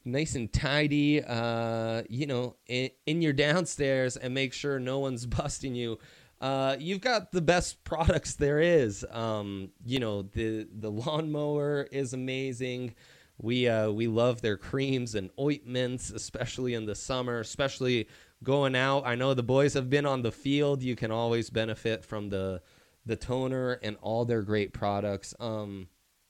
[0.08, 5.26] nice and tidy, uh, you know, in, in your downstairs and make sure no one's
[5.28, 6.00] busting you.
[6.40, 9.06] Uh, you've got the best products there is.
[9.12, 12.96] Um, you know, the, the lawnmower is amazing.
[13.40, 18.08] We uh, we love their creams and ointments, especially in the summer, especially
[18.44, 19.06] going out.
[19.06, 20.82] I know the boys have been on the field.
[20.82, 22.64] You can always benefit from the
[23.06, 25.36] the toner and all their great products.
[25.40, 25.88] Um,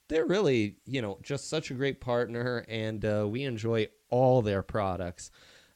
[0.09, 4.61] they're really, you know, just such a great partner, and uh, we enjoy all their
[4.63, 5.31] products.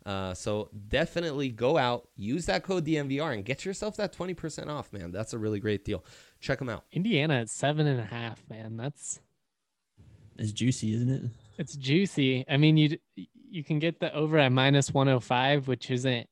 [0.05, 4.69] Uh, so definitely go out, use that code DNVR, and get yourself that twenty percent
[4.69, 5.11] off, man.
[5.11, 6.03] That's a really great deal.
[6.39, 6.85] Check them out.
[6.91, 8.77] Indiana at seven and a half, man.
[8.77, 9.19] That's
[10.37, 11.23] it's juicy, isn't it?
[11.57, 12.45] It's juicy.
[12.49, 16.27] I mean, you you can get the over at minus 105, which isn't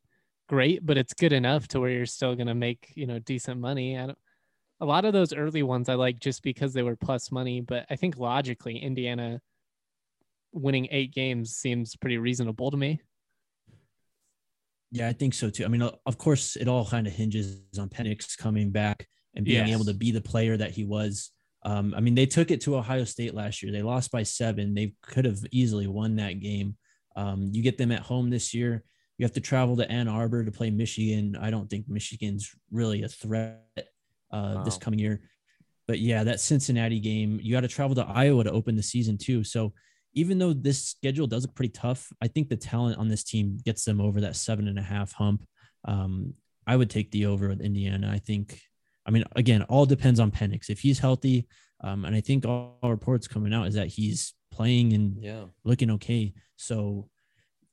[0.48, 3.60] great, but it's good enough to where you're still going to make, you know, decent
[3.60, 3.98] money.
[3.98, 4.18] I don't,
[4.82, 7.86] a lot of those early ones I like just because they were plus money, but
[7.90, 9.42] I think logically Indiana
[10.54, 13.02] winning eight games seems pretty reasonable to me.
[14.92, 15.66] Yeah, I think so too.
[15.66, 19.68] I mean, of course, it all kind of hinges on Penix coming back and being
[19.68, 19.76] yes.
[19.76, 21.32] able to be the player that he was.
[21.64, 23.72] Um, I mean, they took it to Ohio State last year.
[23.72, 24.74] They lost by seven.
[24.74, 26.78] They could have easily won that game.
[27.16, 28.84] Um, you get them at home this year.
[29.18, 31.38] You have to travel to Ann Arbor to play Michigan.
[31.40, 33.60] I don't think Michigan's really a threat
[34.32, 34.64] uh, wow.
[34.64, 35.22] this coming year.
[35.88, 39.18] But yeah, that Cincinnati game, you got to travel to Iowa to open the season
[39.18, 39.44] too.
[39.44, 39.74] So
[40.14, 43.58] even though this schedule does look pretty tough, I think the talent on this team
[43.64, 45.46] gets them over that seven and a half hump.
[45.86, 46.34] Um,
[46.68, 48.12] I would take the over with Indiana.
[48.14, 48.60] I think,
[49.06, 50.70] I mean, again, all depends on Penix.
[50.70, 51.48] If he's healthy,
[51.82, 55.46] um, and I think all reports coming out is that he's playing and yeah.
[55.64, 56.34] looking okay.
[56.58, 57.10] So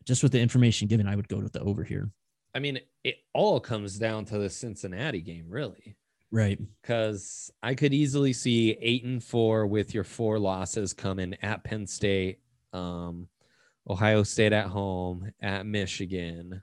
[0.04, 2.10] just with the information given, I would go with the over here.
[2.54, 5.96] I mean, it all comes down to the Cincinnati game, really.
[6.30, 6.58] Right.
[6.82, 11.86] Because I could easily see eight and four with your four losses coming at Penn
[11.86, 12.40] State,
[12.72, 13.28] um,
[13.88, 16.62] Ohio State at home, at Michigan,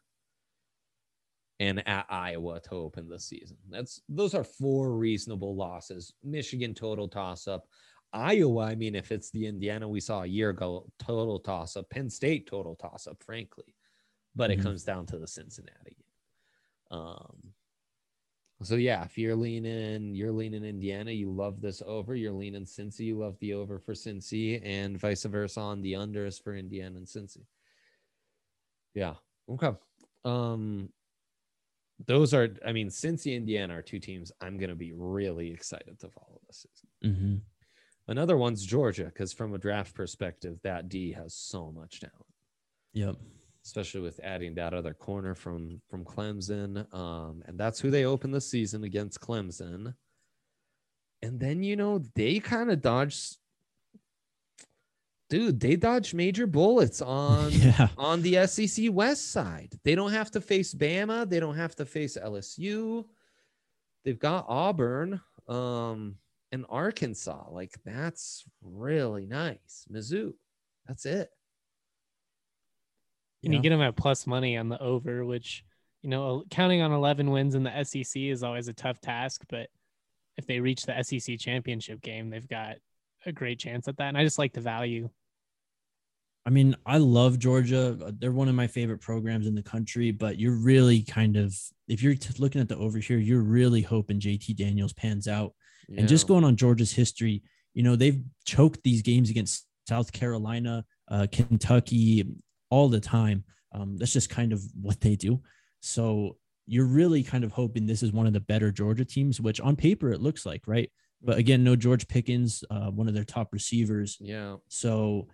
[1.60, 3.58] and at Iowa to open the season.
[3.70, 6.14] That's those are four reasonable losses.
[6.24, 7.66] Michigan total toss up.
[8.12, 11.90] Iowa, I mean, if it's the Indiana we saw a year ago, total toss up.
[11.90, 13.76] Penn State total toss up, frankly.
[14.36, 14.60] But mm-hmm.
[14.60, 15.98] it comes down to the Cincinnati.
[16.92, 17.53] Um,
[18.64, 22.16] so yeah, if you're leaning, you're leaning Indiana, you love this over.
[22.16, 26.42] You're leaning Cincy, you love the over for Cincy, and vice versa on the unders
[26.42, 27.46] for Indiana and Cincy.
[28.94, 29.16] Yeah.
[29.50, 29.72] Okay.
[30.26, 30.90] Um,
[32.06, 36.00] those are, I mean, Cincy, Indiana are two teams I'm going to be really excited
[36.00, 37.16] to follow this season.
[37.16, 37.36] Mm-hmm.
[38.12, 42.26] Another one's Georgia, because from a draft perspective, that D has so much talent.
[42.94, 43.16] Yep
[43.66, 46.94] especially with adding that other corner from from Clemson.
[46.94, 49.94] Um, and that's who they opened the season against Clemson.
[51.22, 53.38] And then you know they kind of dodged
[55.30, 57.88] dude, they dodged major bullets on yeah.
[57.98, 59.74] on the SEC West side.
[59.84, 63.06] They don't have to face Bama, they don't have to face LSU.
[64.04, 66.16] They've got Auburn um
[66.52, 67.50] and Arkansas.
[67.50, 69.86] Like that's really nice.
[69.92, 70.34] Mizzou.
[70.86, 71.30] That's it
[73.44, 75.64] and you get them at plus money on the over, which
[76.02, 79.44] you know counting on 11 wins in the SEC is always a tough task.
[79.50, 79.70] But
[80.38, 82.78] if they reach the SEC championship game, they've got
[83.26, 84.10] a great chance at that.
[84.10, 85.10] And I just like the value.
[86.46, 87.98] I mean, I love Georgia.
[88.20, 91.56] They're one of my favorite programs in the country, but you're really kind of,
[91.88, 95.54] if you're t- looking at the over here, you're really hoping JT Daniels pans out.
[95.88, 96.02] Yeah.
[96.02, 100.84] And just going on Georgia's history, you know, they've choked these games against South Carolina,
[101.10, 102.26] uh, Kentucky,
[102.74, 103.44] all the time.
[103.72, 105.40] Um, that's just kind of what they do.
[105.80, 109.62] So you're really kind of hoping this is one of the better Georgia teams, which
[109.62, 110.92] on paper it looks like, right?
[111.22, 114.18] But again, no George Pickens, uh, one of their top receivers.
[114.20, 114.56] Yeah.
[114.70, 115.28] So,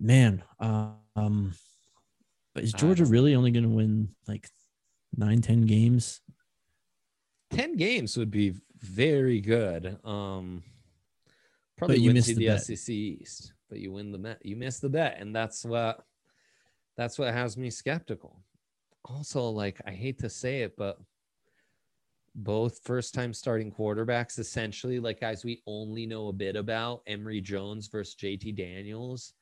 [0.00, 1.52] man, um,
[2.52, 4.48] but is Georgia really only going to win like
[5.16, 6.20] nine, 10 games?
[7.52, 9.98] 10 games would be very good.
[10.04, 10.64] Um,
[11.78, 14.44] probably but you missed the, the SEC East, but you win the bet.
[14.44, 16.04] You miss the bet, and that's what
[17.00, 18.44] That's what has me skeptical.
[19.06, 20.98] Also, like I hate to say it, but
[22.34, 27.40] both first time starting quarterbacks, essentially, like guys we only know a bit about, Emory
[27.40, 29.32] Jones versus JT Daniels.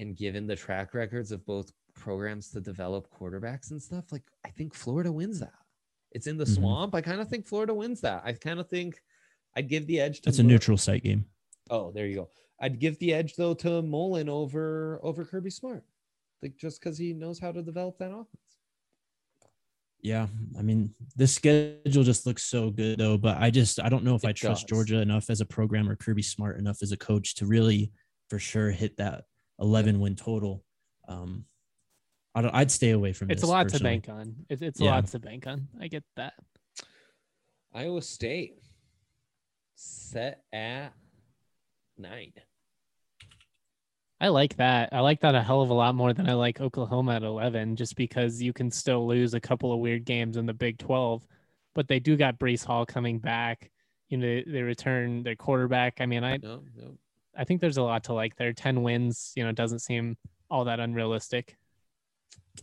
[0.00, 4.48] And given the track records of both programs to develop quarterbacks and stuff, like I
[4.50, 5.54] think Florida wins that.
[6.10, 6.54] It's in the Mhm.
[6.56, 6.96] swamp.
[6.96, 8.22] I kind of think Florida wins that.
[8.24, 9.00] I kind of think
[9.54, 11.26] I'd give the edge to That's a neutral site game.
[11.70, 12.30] Oh, there you go.
[12.58, 15.84] I'd give the edge though to Mullen over over Kirby Smart,
[16.42, 18.28] like just because he knows how to develop that offense.
[20.02, 20.26] Yeah,
[20.58, 23.16] I mean, this schedule just looks so good though.
[23.18, 24.76] But I just I don't know if I trust does.
[24.76, 27.90] Georgia enough as a program or Kirby Smart enough as a coach to really,
[28.30, 29.24] for sure, hit that
[29.58, 30.62] 11 win total.
[31.08, 31.46] Um,
[32.34, 34.00] I don't, I'd stay away from It's a lot personally.
[34.00, 34.36] to bank on.
[34.50, 34.90] It's, it's a Yeah.
[34.90, 35.68] lot to bank on.
[35.80, 36.34] I get that.
[37.72, 38.58] Iowa State
[39.74, 40.92] set at
[41.98, 42.32] nine.
[44.20, 44.90] I like that.
[44.92, 47.76] I like that a hell of a lot more than I like Oklahoma at 11,
[47.76, 51.26] just because you can still lose a couple of weird games in the Big 12,
[51.74, 53.70] but they do got Breece Hall coming back.
[54.08, 56.00] You know, they return their quarterback.
[56.00, 56.96] I mean, I No, no.
[57.36, 58.54] I think there's a lot to like there.
[58.54, 60.16] 10 wins, you know, doesn't seem
[60.50, 61.56] all that unrealistic.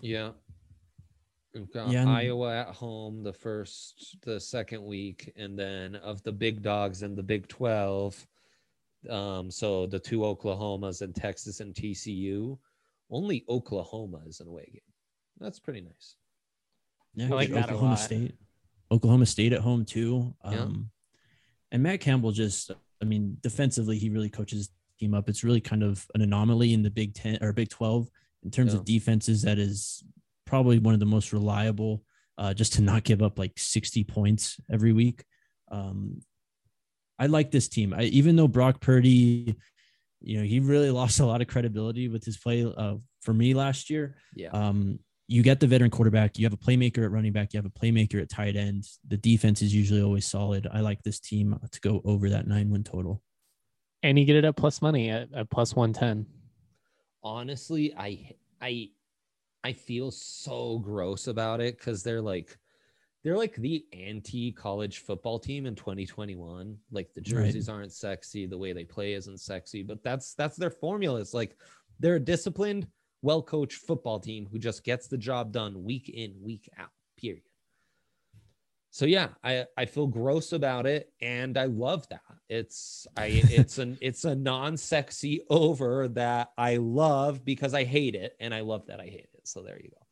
[0.01, 0.31] Yeah.
[1.53, 6.31] We've got Yeah, Iowa at home the first, the second week, and then of the
[6.31, 8.25] big dogs in the Big Twelve.
[9.09, 12.57] Um, so the two Oklahomas and Texas and TCU.
[13.11, 14.81] Only Oklahoma is an away game.
[15.39, 16.15] That's pretty nice.
[17.15, 17.99] Yeah, I like got that a Oklahoma lot.
[17.99, 18.35] State.
[18.91, 20.33] Oklahoma State at home too.
[20.45, 20.59] Yeah.
[20.61, 20.89] Um,
[21.71, 25.29] and Matt Campbell just, I mean, defensively, he really coaches team up.
[25.29, 28.09] It's really kind of an anomaly in the Big Ten or Big Twelve
[28.43, 28.79] in terms Yeah.
[28.79, 29.41] of defenses.
[29.43, 30.03] That is
[30.45, 32.03] probably one of the most reliable,
[32.37, 35.23] uh, just to not give up like sixty points every week.
[35.71, 36.21] Um,
[37.19, 37.93] I like this team.
[37.93, 39.55] I, even though Brock Purdy,
[40.21, 43.53] you know, he really lost a lot of credibility with his play uh, for me
[43.53, 44.15] last year.
[44.35, 44.49] Yeah.
[44.49, 47.65] Um, you get the veteran quarterback, you have a playmaker at running back, you have
[47.65, 48.85] a playmaker at tight end.
[49.07, 50.67] The defense is usually always solid.
[50.71, 53.21] I like this team to go over that nine win total.
[54.03, 56.25] And you get it at plus money at, at plus 110.
[57.23, 58.89] honestly i i
[59.63, 62.57] i feel so gross about it because they're like
[63.23, 67.45] they're like the anti college football team in 2021 like the Right.
[67.45, 71.19] jerseys aren't sexy the way they play isn't sexy but that's that's their formula.
[71.21, 71.55] It's like
[71.99, 72.87] they're a disciplined
[73.21, 77.43] well coached football team who just gets the job done week in week out period.
[78.91, 82.21] So yeah i i feel gross about it and i love that.
[82.49, 88.35] It's i it's an it's a non-sexy over that i love because i hate it
[88.39, 89.47] and i love that i hate it.
[89.47, 90.02] So there you go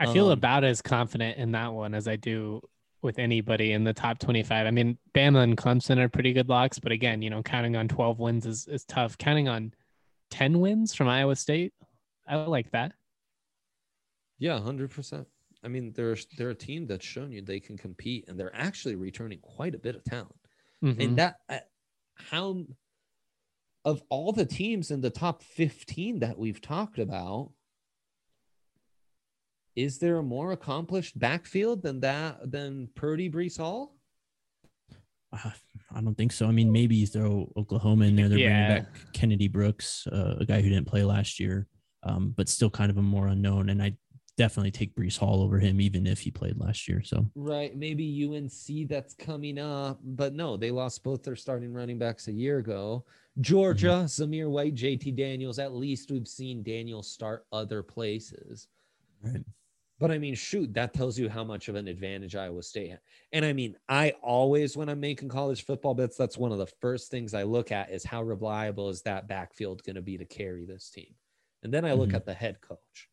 [0.00, 2.60] I feel Um, about as confident in that one as I do
[3.02, 4.66] with anybody in the top 25.
[4.66, 7.88] I mean, Bama and Clemson are pretty good locks, but again, you know, counting on
[7.88, 9.16] 12 wins is, is tough.
[9.18, 9.72] Counting on
[10.30, 11.72] 10 wins from Iowa State,
[12.26, 12.92] I like that.
[14.38, 15.26] yeah 100%
[15.64, 18.94] i mean they're they're a team that's shown you they can compete and they're actually
[18.94, 20.36] returning quite a bit of talent
[20.84, 21.02] Mhm.
[21.02, 21.58] and that uh,
[22.14, 22.64] how
[23.84, 27.50] of all the teams in the top 15 that we've talked about
[29.78, 33.94] is there a more accomplished backfield than that than Purdy Breece Hall?
[35.32, 35.50] Uh,
[35.94, 36.46] I don't think so.
[36.46, 38.28] I mean, maybe you throw Oklahoma in there.
[38.28, 38.66] They're Yeah.
[38.66, 41.68] bringing back Kennedy Brooks, uh, a guy who didn't play last year,
[42.02, 43.68] um, but still kind of a more unknown.
[43.68, 43.96] And I
[44.36, 47.02] definitely take Breece Hall over him, even if he played last year.
[47.04, 51.98] So Right, maybe UNC that's coming up, but no, they lost both their starting running
[51.98, 53.04] backs a year ago.
[53.40, 55.58] Georgia, Zamir White, JT Daniels.
[55.60, 58.66] At least we've seen Daniels start other places.
[59.22, 59.44] right.
[60.00, 63.00] But I mean, shoot, that tells you how much of an advantage Iowa State had.
[63.32, 66.66] And I mean, I always, when I'm making college football bets, that's one of the
[66.80, 70.24] first things I look at is how reliable is that backfield going to be to
[70.24, 71.14] carry this team.
[71.64, 72.14] And then I look Mhm.
[72.14, 73.08] at the head coach.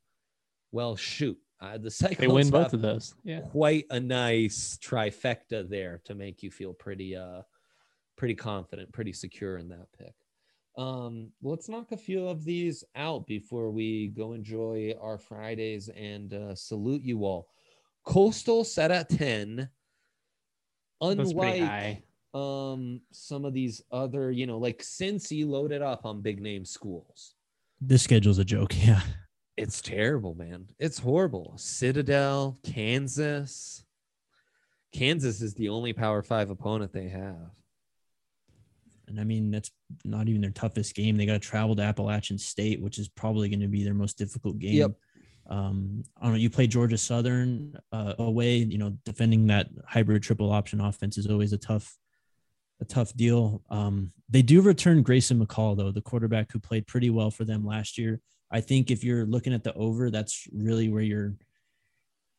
[0.71, 3.15] Well, shoot, uh, the Cyclones they win both of those.
[3.23, 3.41] Yeah.
[3.41, 7.41] quite a nice trifecta there to make you feel pretty, uh,
[8.15, 10.13] pretty confident, pretty secure in that pick.
[10.77, 16.33] Um, let's knock a few of these out before we go enjoy our Fridays and
[16.33, 17.47] uh, salute you all.
[18.03, 19.69] Coastal set at 10.
[21.01, 22.03] That's Unlike
[22.33, 27.35] um some of these other, you know, like Cincy loaded up on big name schools.
[27.79, 28.73] This schedule's a joke.
[28.85, 29.01] Yeah.
[29.57, 30.67] It's terrible, man.
[30.79, 31.53] It's horrible.
[31.55, 33.85] Citadel, Kansas.
[34.91, 37.51] Kansas is the only Power Five opponent they have.
[39.07, 39.71] And I mean, that's
[40.03, 41.17] not even their toughest game.
[41.17, 44.17] They got to travel to Appalachian State, which is probably going to be their most
[44.17, 44.75] difficult game.
[44.75, 44.91] Yep.
[45.47, 46.39] Um, I don't know.
[46.39, 48.57] You play Georgia Southern uh, away.
[48.57, 51.97] You know, defending that hybrid triple option offense is always a tough,
[52.81, 53.61] a tough deal.
[53.69, 57.65] Um, they do return Grayson McCall though, the quarterback who played pretty well for them
[57.65, 58.19] last year.
[58.51, 61.35] I think if you're looking at the over, that's really where you're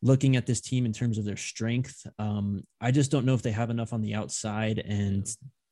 [0.01, 2.05] looking at this team in terms of their strength.
[2.19, 5.27] Um, I just don't know if they have enough on the outside and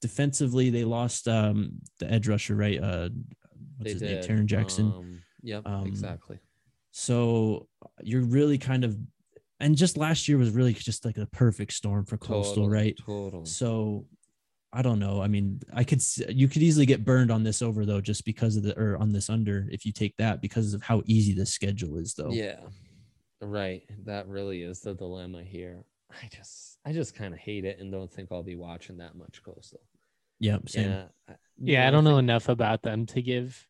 [0.09, 2.79] defensively they lost um, the edge rusher, right?
[2.81, 3.09] Uh,
[3.77, 4.21] what's They his name?
[4.21, 4.29] did.
[4.29, 4.85] Tarron Jackson.
[4.85, 6.39] Um, yep, Um, exactly.
[6.91, 7.67] So
[8.03, 8.97] you're really kind of,
[9.59, 12.95] and just last year was really just like a perfect storm for Coastal, right?
[13.05, 13.45] Totally.
[13.45, 14.05] So
[14.71, 15.21] I don't know.
[15.21, 18.57] I mean, I could you could easily get burned on this over though, just because
[18.57, 21.45] of the or on this under if you take that because of how easy the
[21.45, 22.31] schedule is though.
[22.31, 22.59] Yeah.
[23.41, 23.83] Right.
[24.05, 25.85] That really is the dilemma here.
[26.11, 29.15] I just I just kind of hate it and don't think I'll be watching that
[29.15, 29.81] much coastal.
[30.39, 30.69] Yep.
[30.69, 30.89] Same.
[30.89, 31.05] Yeah.
[31.29, 33.65] I- Yeah, I don't know enough about them to give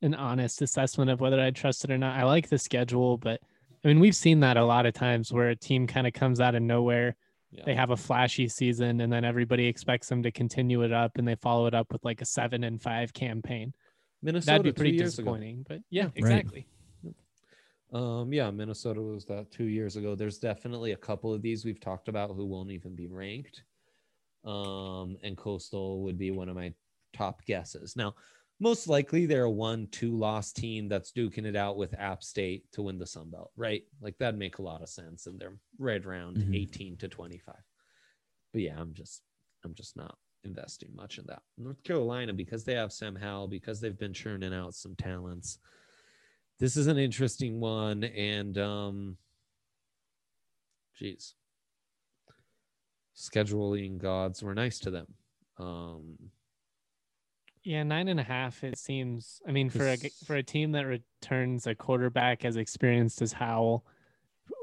[0.00, 2.18] an honest assessment of whether I trust it or not.
[2.18, 3.40] I like the schedule, but
[3.84, 6.40] I mean, we've seen that a lot of times where a team kind of comes
[6.40, 7.16] out of nowhere.
[7.50, 7.64] Yeah.
[7.66, 11.28] They have a flashy season and then everybody expects them to continue it up and
[11.28, 13.74] they follow it up with like a seven and five campaign.
[14.22, 15.24] Minnesota That'd be pretty years ago.
[15.24, 15.66] disappointing.
[15.68, 16.12] But yeah, Right.
[16.16, 16.66] exactly.
[17.92, 20.14] Um, yeah, Minnesota was that two years ago.
[20.14, 23.64] There's definitely a couple of these we've talked about who won't even be ranked.
[24.44, 26.72] Um, and Coastal would be one of my
[27.12, 27.94] top guesses.
[27.96, 28.14] Now,
[28.60, 32.70] most likely they're a one, two loss team that's duking it out with App State
[32.72, 33.84] to win the Sun Belt, right?
[34.00, 35.26] Like that'd make a lot of sense.
[35.26, 36.54] And they're right around Mhm.
[36.54, 37.56] 18 to 25.
[38.52, 39.22] But yeah, I'm just
[39.64, 41.42] I'm just not investing much in that.
[41.56, 45.58] North Carolina, because they have Sam Howell, because they've been churning out some talents
[46.58, 49.16] this is an interesting one and um
[50.94, 51.34] geez
[53.16, 55.06] scheduling gods were nice to them
[55.58, 56.16] um
[57.64, 58.64] Yeah, nine and a half.
[58.64, 59.40] It seems.
[59.46, 59.96] I mean, for a
[60.26, 63.84] for a team that returns a quarterback as experienced as Howell,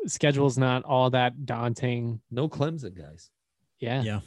[0.06, 2.20] schedule's not all that daunting.
[2.32, 3.30] no clemson guys
[3.80, 4.20] Yeah, Yeah.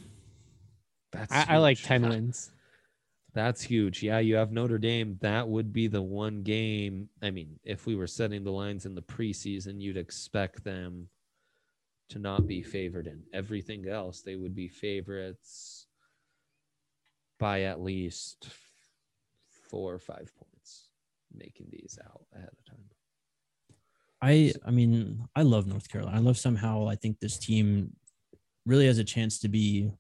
[1.10, 2.50] that's I, I like ten wins.
[3.34, 7.58] that's huge yeah you have notre dame that would be the one game i mean
[7.64, 11.08] if we were setting the lines in the preseason you'd expect them
[12.12, 15.86] to not be favored in everything else they would be favorites
[17.38, 18.48] by at least
[19.70, 20.88] four or five points
[21.34, 22.84] making these out ahead of time
[24.22, 26.16] I I mean, I love North Carolina.
[26.16, 27.90] I love somehow I think this team
[28.64, 29.90] really has a chance to be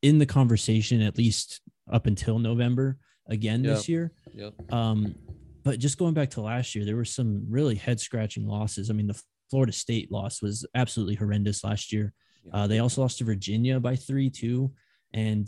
[0.00, 1.60] in the conversation at least
[1.92, 2.98] up until November
[3.28, 4.12] again this year.
[4.32, 5.16] yep Um,
[5.64, 8.90] but just going back to last year, there were some really head scratching losses.
[8.90, 9.20] I mean, the
[9.54, 12.12] Florida State loss was absolutely horrendous last year.
[12.52, 14.72] Uh, they also lost to Virginia by three, two.
[15.12, 15.46] And,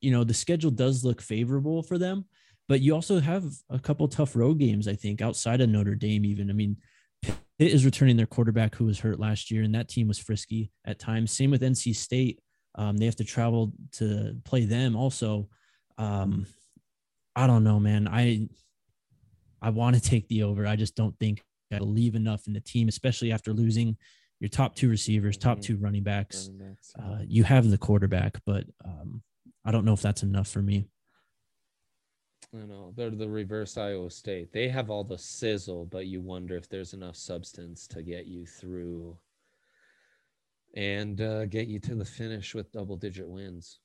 [0.00, 2.26] you know, the schedule does look favorable for them,
[2.68, 6.26] but you also have a couple tough road games, I think, outside of Notre Dame,
[6.26, 6.50] even.
[6.50, 6.76] I mean,
[7.22, 10.70] Pitt is returning their quarterback who was hurt last year, and that team was frisky
[10.84, 11.32] at times.
[11.32, 12.40] Same with NC State.
[12.74, 15.48] Um, they have to travel to play them also.
[15.96, 16.44] Um,
[17.34, 18.08] I don't know, man.
[18.08, 18.46] I
[19.62, 20.66] I want to take the over.
[20.66, 21.42] I just don't think
[21.72, 23.96] I leave enough in the team, especially after losing
[24.40, 25.62] your top two receivers, top Mhm.
[25.62, 26.48] two running backs.
[26.48, 26.94] Running backs.
[26.96, 29.22] Uh, you have the quarterback, but um,
[29.64, 30.88] I don't know if that's enough for me.
[32.54, 34.52] I know they're the reverse Iowa State.
[34.52, 38.46] They have all the sizzle, but you wonder if there's enough substance to get you
[38.46, 39.18] through
[40.74, 43.80] and uh, get you to the finish with double digit wins.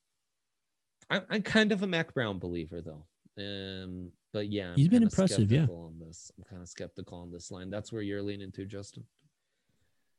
[1.10, 3.04] I'm, I'm kind of a Mack Brown believer, though.
[3.36, 5.66] Um, but yeah, I'm He's been impressive, yeah.
[5.70, 7.70] On this, I'm kind of skeptical on this line.
[7.70, 9.04] That's where you're leaning to, Justin.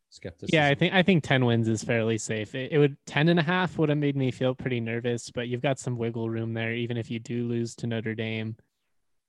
[0.09, 0.55] Skepticism.
[0.55, 2.55] Yeah, I think I think ten wins is fairly safe.
[2.55, 5.49] It, it would ten and a half would have made me feel pretty nervous, but
[5.49, 8.55] you've got some wiggle room there, even if you do lose to Notre Dame.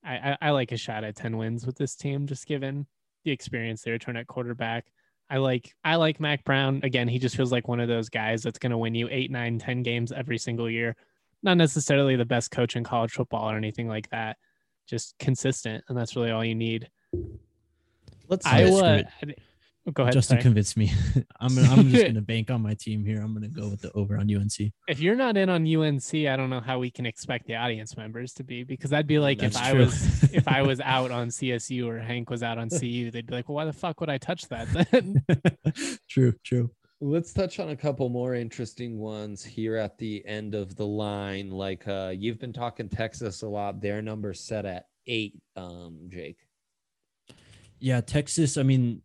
[0.05, 2.87] I, I, I like a shot at ten wins with this team, just given
[3.25, 4.87] the experience they return at quarterback.
[5.29, 6.81] I like I like Mack Brown.
[6.85, 9.33] Again, he just feels like one of those guys that's going to win you eight,
[9.33, 10.95] nine, ten games every single year.
[11.43, 14.37] Not necessarily the best coach in college football or anything like that.
[14.87, 16.89] Just consistent, and that's really all you need.
[18.29, 19.05] Let's Iowa.
[19.89, 20.15] Oh, go ahead.
[20.15, 20.43] Justin sorry.
[20.43, 20.93] convinced me.
[21.41, 23.21] I'm I'm just gonna bank on my team here.
[23.23, 24.73] I'm gonna go with the over on UNC.
[24.89, 27.97] if you're not in on UNC, I don't know how we can expect the audience
[27.97, 31.13] members to be because that'd be like if That's I was if I was out
[31.13, 34.01] on CSU or Hank was out on CU, they'd be like, "Well, why the fuck
[34.01, 35.25] would I touch that then?"
[36.09, 36.71] true, true.
[37.01, 41.51] Let's touch on a couple more interesting ones here at the end of the line.
[41.51, 43.83] Like uh, you've been talking Texas a lot.
[43.83, 45.39] Their number set at eight.
[45.57, 46.39] Um, Jake.
[47.79, 48.57] Yeah, Texas.
[48.57, 49.03] I mean,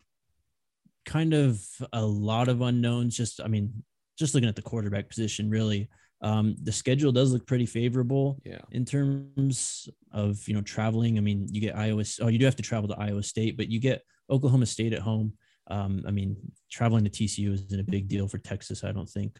[1.06, 1.62] kind of
[1.92, 3.18] a lot of unknowns.
[3.18, 3.84] Just, I mean,
[4.18, 5.90] just looking at the quarterback position, really.
[6.22, 8.62] Um, the schedule does look pretty favorable Yeah.
[8.72, 11.18] in terms of you know traveling.
[11.18, 12.04] I mean, you get Iowa.
[12.22, 15.00] Oh, you do have to travel to Iowa State, but you get Oklahoma State at
[15.02, 15.34] home.
[15.72, 16.36] Um, I mean,
[16.70, 19.38] traveling to TCU isn't a big deal for Texas, I don't think.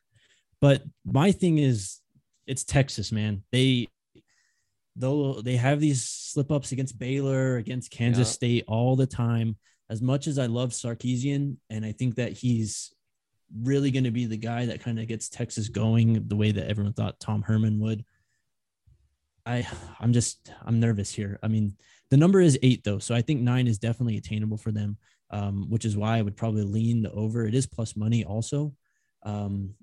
[0.62, 2.00] But my thing is
[2.48, 3.44] it's Texas, man.
[3.52, 3.88] They
[4.96, 8.34] though they have these slip ups against Baylor, against Kansas Yeah.
[8.34, 9.58] State all the time.
[9.90, 12.94] As much as I love Sarkisian, and I think that he's
[13.62, 16.70] really going to be the guy that kind of gets Texas going the way that
[16.70, 18.06] everyone thought Tom Herman would.
[19.46, 19.68] I
[20.00, 21.40] I'm just I'm nervous here.
[21.44, 21.76] I mean,
[22.10, 24.98] the number is eight though, so I think nine is definitely attainable for them.
[25.32, 27.46] Um, which is why I would probably lean the over.
[27.48, 28.76] It is plus money also.
[29.24, 29.76] Um,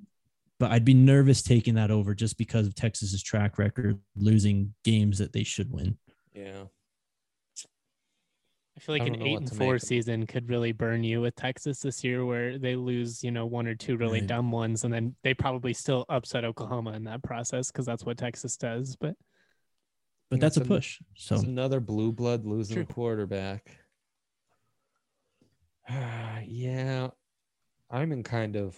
[0.61, 5.17] but I'd be nervous taking that over just because of Texas's track record losing games
[5.19, 5.97] that they should win.
[6.35, 6.65] Yeah.
[8.77, 9.87] I feel like I an eight and four make of it.
[9.87, 13.67] season could really burn you with Texas this year, where they lose, you know, one
[13.67, 14.29] or two really Right.
[14.29, 18.19] dumb ones, and then they probably still upset Oklahoma in that process because that's what
[18.19, 18.95] Texas does.
[18.97, 19.17] But
[20.31, 21.01] But think that's a it's an- push.
[21.17, 22.83] So It's another blue blood losing True.
[22.85, 22.87] a
[26.47, 27.09] yeah,
[27.91, 28.77] I'm in kind of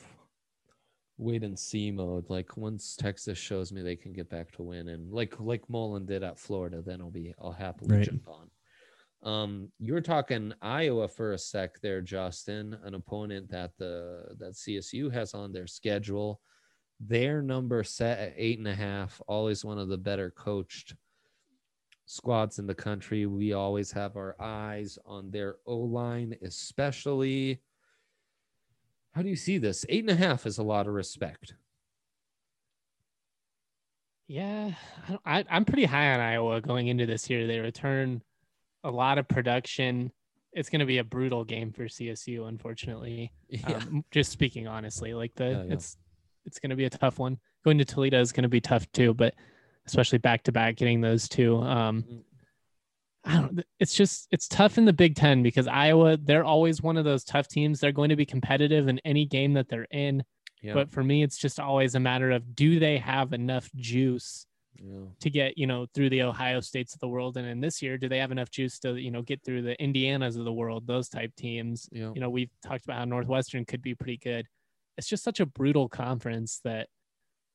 [1.19, 2.31] wait and see mode.
[2.31, 6.23] Like once Texas shows me they can get back to winning, like like Mullen did
[6.23, 8.07] at Florida, then I'll be I'll happily Right.
[8.07, 8.51] jump on.
[9.23, 14.55] Um, you were talking Iowa for a sec there, Justin, an opponent that the that
[14.55, 16.41] CSU has on their schedule.
[17.01, 20.95] Their number set at eight and a half, always one of the better coached
[22.11, 23.27] squads in the country.
[23.27, 27.61] We always have our eyes on their O line, especially.
[29.12, 29.87] How do you see this?
[29.89, 31.55] Eight and a half is a lot of respect.
[34.27, 34.73] yeah,
[35.24, 37.47] I, I'm pretty high on Iowa going into this year.
[37.47, 38.23] They return
[38.85, 40.12] a lot of production.
[40.53, 43.32] It's going to be a brutal game for CSU, unfortunately.
[43.49, 43.78] Yeah.
[43.78, 45.74] Um, just speaking honestly, like the yeah.
[45.74, 45.97] it's
[46.47, 47.39] it's going to be a tough one.
[47.65, 49.35] Going to Toledo is going to be tough too, but
[49.86, 51.57] especially back to back, getting those two.
[51.59, 52.24] Um, Mhm.
[53.24, 53.62] I don't.
[53.78, 57.23] It's just it's tough in the Big Ten because Iowa they're always one of those
[57.23, 57.78] tough teams.
[57.78, 60.24] They're going to be competitive in any game that they're in.
[60.62, 60.73] yeah.
[60.73, 64.47] But for me, it's just always a matter of do they have enough juice
[64.77, 65.05] yeah.
[65.20, 67.98] to get you know through the Ohio States of the world, and in this year,
[67.98, 70.86] do they have enough juice to you know get through the Indianas of the world,
[70.86, 71.90] those type teams?
[71.93, 72.12] Yeah.
[72.15, 74.47] you know, we've talked about how Northwestern could be pretty good.
[74.97, 76.89] It's just such a brutal conference that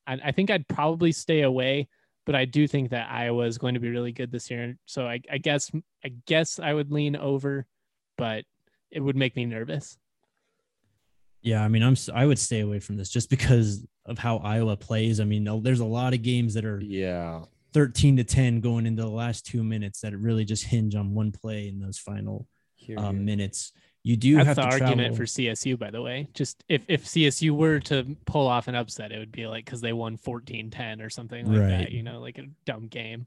[0.06, 1.88] I, I think I'd probably stay away,
[2.26, 4.78] but I do think that Iowa is going to be really good this year.
[4.86, 5.72] So I, I guess
[6.04, 7.66] I guess I would lean over,
[8.18, 8.46] but
[8.92, 9.98] it would make me nervous.
[11.42, 14.38] yeah, I mean, I'm s- I would stay away from this just because of how
[14.38, 15.20] Iowa plays.
[15.20, 17.44] I mean, there's a lot of games that are Yeah.
[17.74, 21.32] 13 to 10 going into the last two minutes that really just hinge on one
[21.32, 23.74] play in those final Here, um, minutes.
[24.08, 25.18] You do That's have the to argument travel.
[25.18, 26.28] for CSU, by the way.
[26.36, 29.82] Just if, if CSU were to pull off an upset, it would be like because
[29.82, 31.68] they won 14 10 or something like Right.
[31.70, 33.26] that, you know, like a dumb game.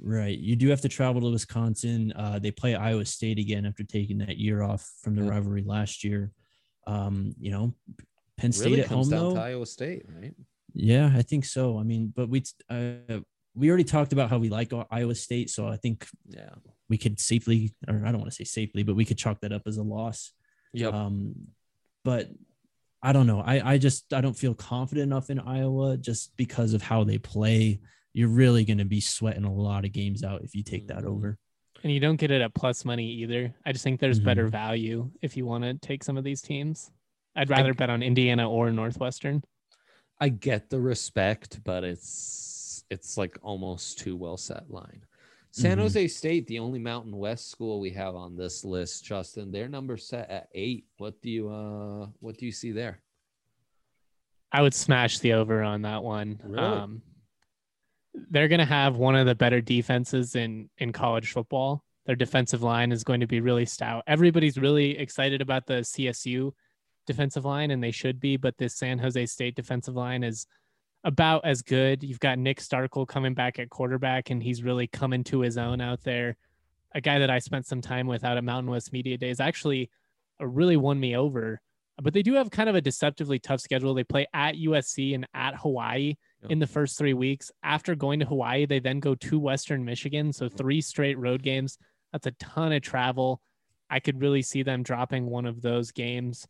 [0.00, 0.38] Right.
[0.38, 2.12] You do have to travel to Wisconsin.
[2.14, 5.30] Uh, they play Iowa State again after taking that year off from the Yeah.
[5.30, 6.30] rivalry last year.
[6.86, 7.74] Um, you know,
[8.36, 9.34] Penn State really at comes home down though.
[9.34, 10.32] to Iowa State, right?
[10.74, 11.76] Yeah, I think so.
[11.76, 13.18] I mean, but we uh,
[13.60, 16.54] we already talked about how we like Iowa State, so I think Yeah.
[16.88, 19.52] we could safely, or I don't want to say safely, but we could chalk that
[19.52, 20.32] up as a loss.
[20.72, 20.94] Yep.
[20.94, 21.34] Um,
[22.02, 22.30] but
[23.02, 23.40] I don't know.
[23.40, 27.18] I I just I don't feel confident enough in Iowa just because of how they
[27.18, 27.80] play.
[28.14, 31.04] You're really going to be sweating a lot of games out if you take that
[31.04, 31.08] Mhm.
[31.12, 31.38] over.
[31.82, 33.54] And you don't get it at plus money either.
[33.64, 34.52] I just think there's better Mhm.
[34.52, 36.90] value if you want to take some of these teams.
[37.36, 39.42] I'd rather bet on Indiana or Northwestern.
[40.18, 42.10] I get the respect, but it's
[42.90, 45.02] it's like almost too well set line.
[45.52, 45.82] San Mhm.
[45.82, 49.50] Jose State, the only Mountain West school we have on this list, Justin.
[49.50, 50.86] Their number set at eight.
[50.98, 53.02] What do you uh what do you see there?
[54.52, 56.40] I would smash the over on that one.
[56.44, 56.58] Really?
[56.58, 57.02] Um,
[58.30, 61.84] they're going to have one of the better defenses in in college football.
[62.06, 64.02] Their defensive line is going to be really stout.
[64.08, 66.52] Everybody's really excited about the CSU
[67.06, 68.36] defensive line, and they should be.
[68.36, 70.46] But this San Jose State defensive line is
[71.04, 72.02] about as good.
[72.02, 75.80] You've got Nick Starkel coming back at quarterback, and he's really coming to his own
[75.80, 76.36] out there.
[76.94, 79.90] A guy that I spent some time with out at Mountain West Media Days actually
[80.40, 81.60] uh, really won me over
[82.02, 83.92] but they do have kind of a deceptively tough schedule.
[83.94, 86.48] They play at USC and at Hawaii Yeah.
[86.50, 87.50] in the first three weeks.
[87.62, 90.32] After going to Hawaii, they then go to Western Michigan.
[90.32, 91.76] So three straight road games.
[92.12, 93.42] That's a ton of travel.
[93.90, 96.46] I could really see them dropping one of those games.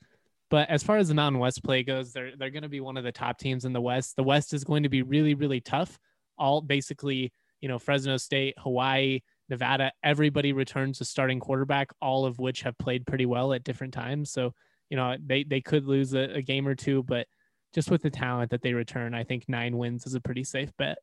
[0.51, 2.97] But as far as the Mountain West play goes, they're they're going to be one
[2.97, 4.16] of the top teams in the West.
[4.16, 5.98] The West is going to be really really tough.
[6.36, 12.39] All basically, you know, Fresno State, Hawaii, Nevada, everybody returns a starting quarterback, all of
[12.39, 14.31] which have played pretty well at different times.
[14.31, 14.52] So
[14.90, 17.27] you know they they could lose a, a game or two, but
[17.72, 20.70] just with the talent that they return, I think nine wins is a pretty safe
[20.77, 20.98] bet.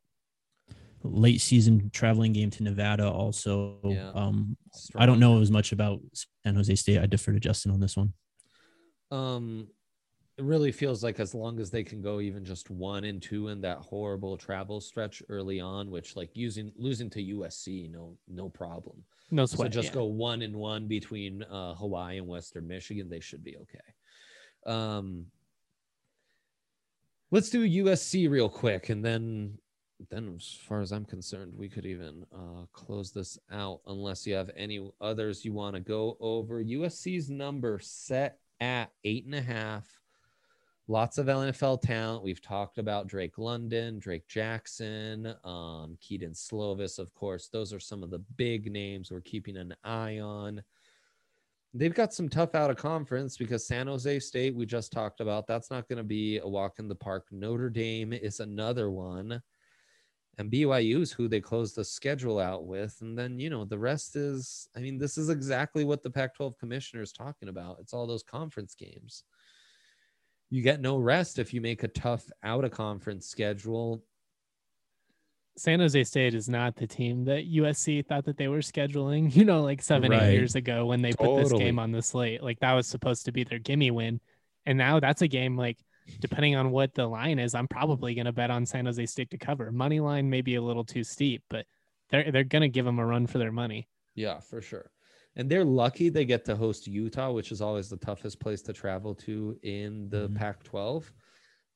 [1.02, 3.78] Late season traveling game to Nevada also.
[3.84, 4.10] Yeah.
[4.14, 4.56] Um,
[4.96, 6.00] I don't know as much about
[6.44, 6.98] San Jose State.
[6.98, 8.12] I defer to Justin on this one.
[9.10, 9.68] Um,
[10.38, 13.48] it really feels like as long as they can go even just one and two
[13.48, 18.48] in that horrible travel stretch early on, which like using losing to USC, no no
[18.48, 19.02] problem.
[19.32, 19.66] No sweat.
[19.66, 19.94] So just yeah.
[19.94, 23.08] go one and one between uh, Hawaii and Western Michigan.
[23.10, 24.72] They should be okay.
[24.72, 25.26] Um,
[27.32, 29.58] let's do USC real quick, and then
[30.10, 34.34] then as far as I'm concerned, we could even uh, close this out unless you
[34.34, 36.62] have any others you want to go over.
[36.62, 39.86] USC's number set at eight and a half.
[40.90, 42.24] Lots of NFL talent.
[42.24, 47.48] We've talked about Drake London, Drake Jackson, um, Kedon Slovis, of course.
[47.48, 50.62] Those are some of the big names we're keeping an eye on.
[51.74, 55.46] They've got some tough out of conference because San Jose State, we just talked about,
[55.46, 57.26] that's not going to be a walk in the park.
[57.30, 59.42] Notre Dame is another one.
[60.38, 62.96] And BYU is who they close the schedule out with.
[63.00, 66.36] And then, you know, the rest is, I mean, this is exactly what the Pac
[66.36, 67.78] 12 commissioner is talking about.
[67.80, 69.24] It's all those conference games.
[70.50, 74.04] You get no rest if you make a tough out of conference schedule.
[75.56, 79.44] San Jose State is not the team that USC thought that they were scheduling, you
[79.44, 80.22] know, like seven, Right.
[80.22, 82.44] eight years ago when they put this game on the slate.
[82.44, 84.20] Like that was supposed to be their gimme win.
[84.66, 85.78] And now that's a game like
[86.20, 89.38] depending on what the line is, I'm probably gonna bet on San Jose State to
[89.38, 89.70] cover.
[89.72, 91.66] Money line may be a little too steep, but
[92.10, 93.88] they're they're gonna give them a run for their money.
[94.14, 94.90] Yeah, for sure.
[95.36, 98.72] And they're lucky they get to host Utah, which is always the toughest place to
[98.72, 100.36] travel to in the Mhm.
[100.36, 101.12] Pac 12.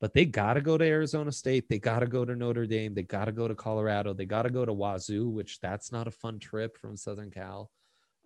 [0.00, 1.68] But they got to go to Arizona State.
[1.68, 2.92] They got to go to Notre Dame.
[2.92, 4.12] They got to go to Colorado.
[4.12, 7.70] They got to go to Wazoo, which that's not a fun trip from Southern Cal.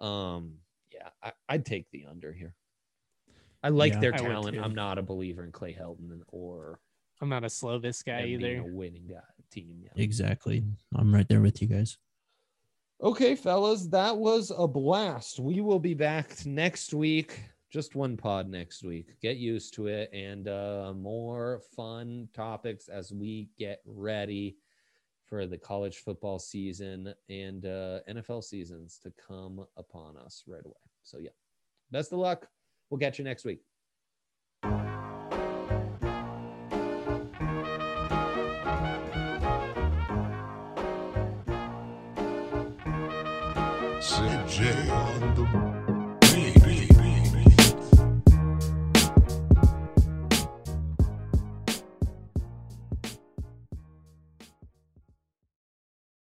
[0.01, 0.61] Um,
[0.91, 2.55] yeah, I, I'd take the under here.
[3.67, 4.01] I like Yeah.
[4.01, 4.57] their I talent.
[4.59, 6.79] I'm not a believer in Clay Helton or
[7.21, 8.71] I'm not a Slovis guy them being either.
[8.71, 9.21] a winning guy,
[9.51, 9.81] team.
[9.83, 9.91] Yeah.
[9.97, 10.63] Exactly.
[10.95, 11.99] I'm right there with you guys.
[13.03, 15.41] Okay, fellas, that was a blast.
[15.41, 17.41] We will be back next week.
[17.71, 19.19] Just one pod next week.
[19.21, 24.57] Get used to it and uh, more fun topics as we get ready
[25.25, 30.75] for the college football season and uh, NFL seasons to come upon us right away.
[31.03, 31.31] So, yeah,
[31.91, 32.49] best of luck.
[32.91, 33.61] We'll catch you next week.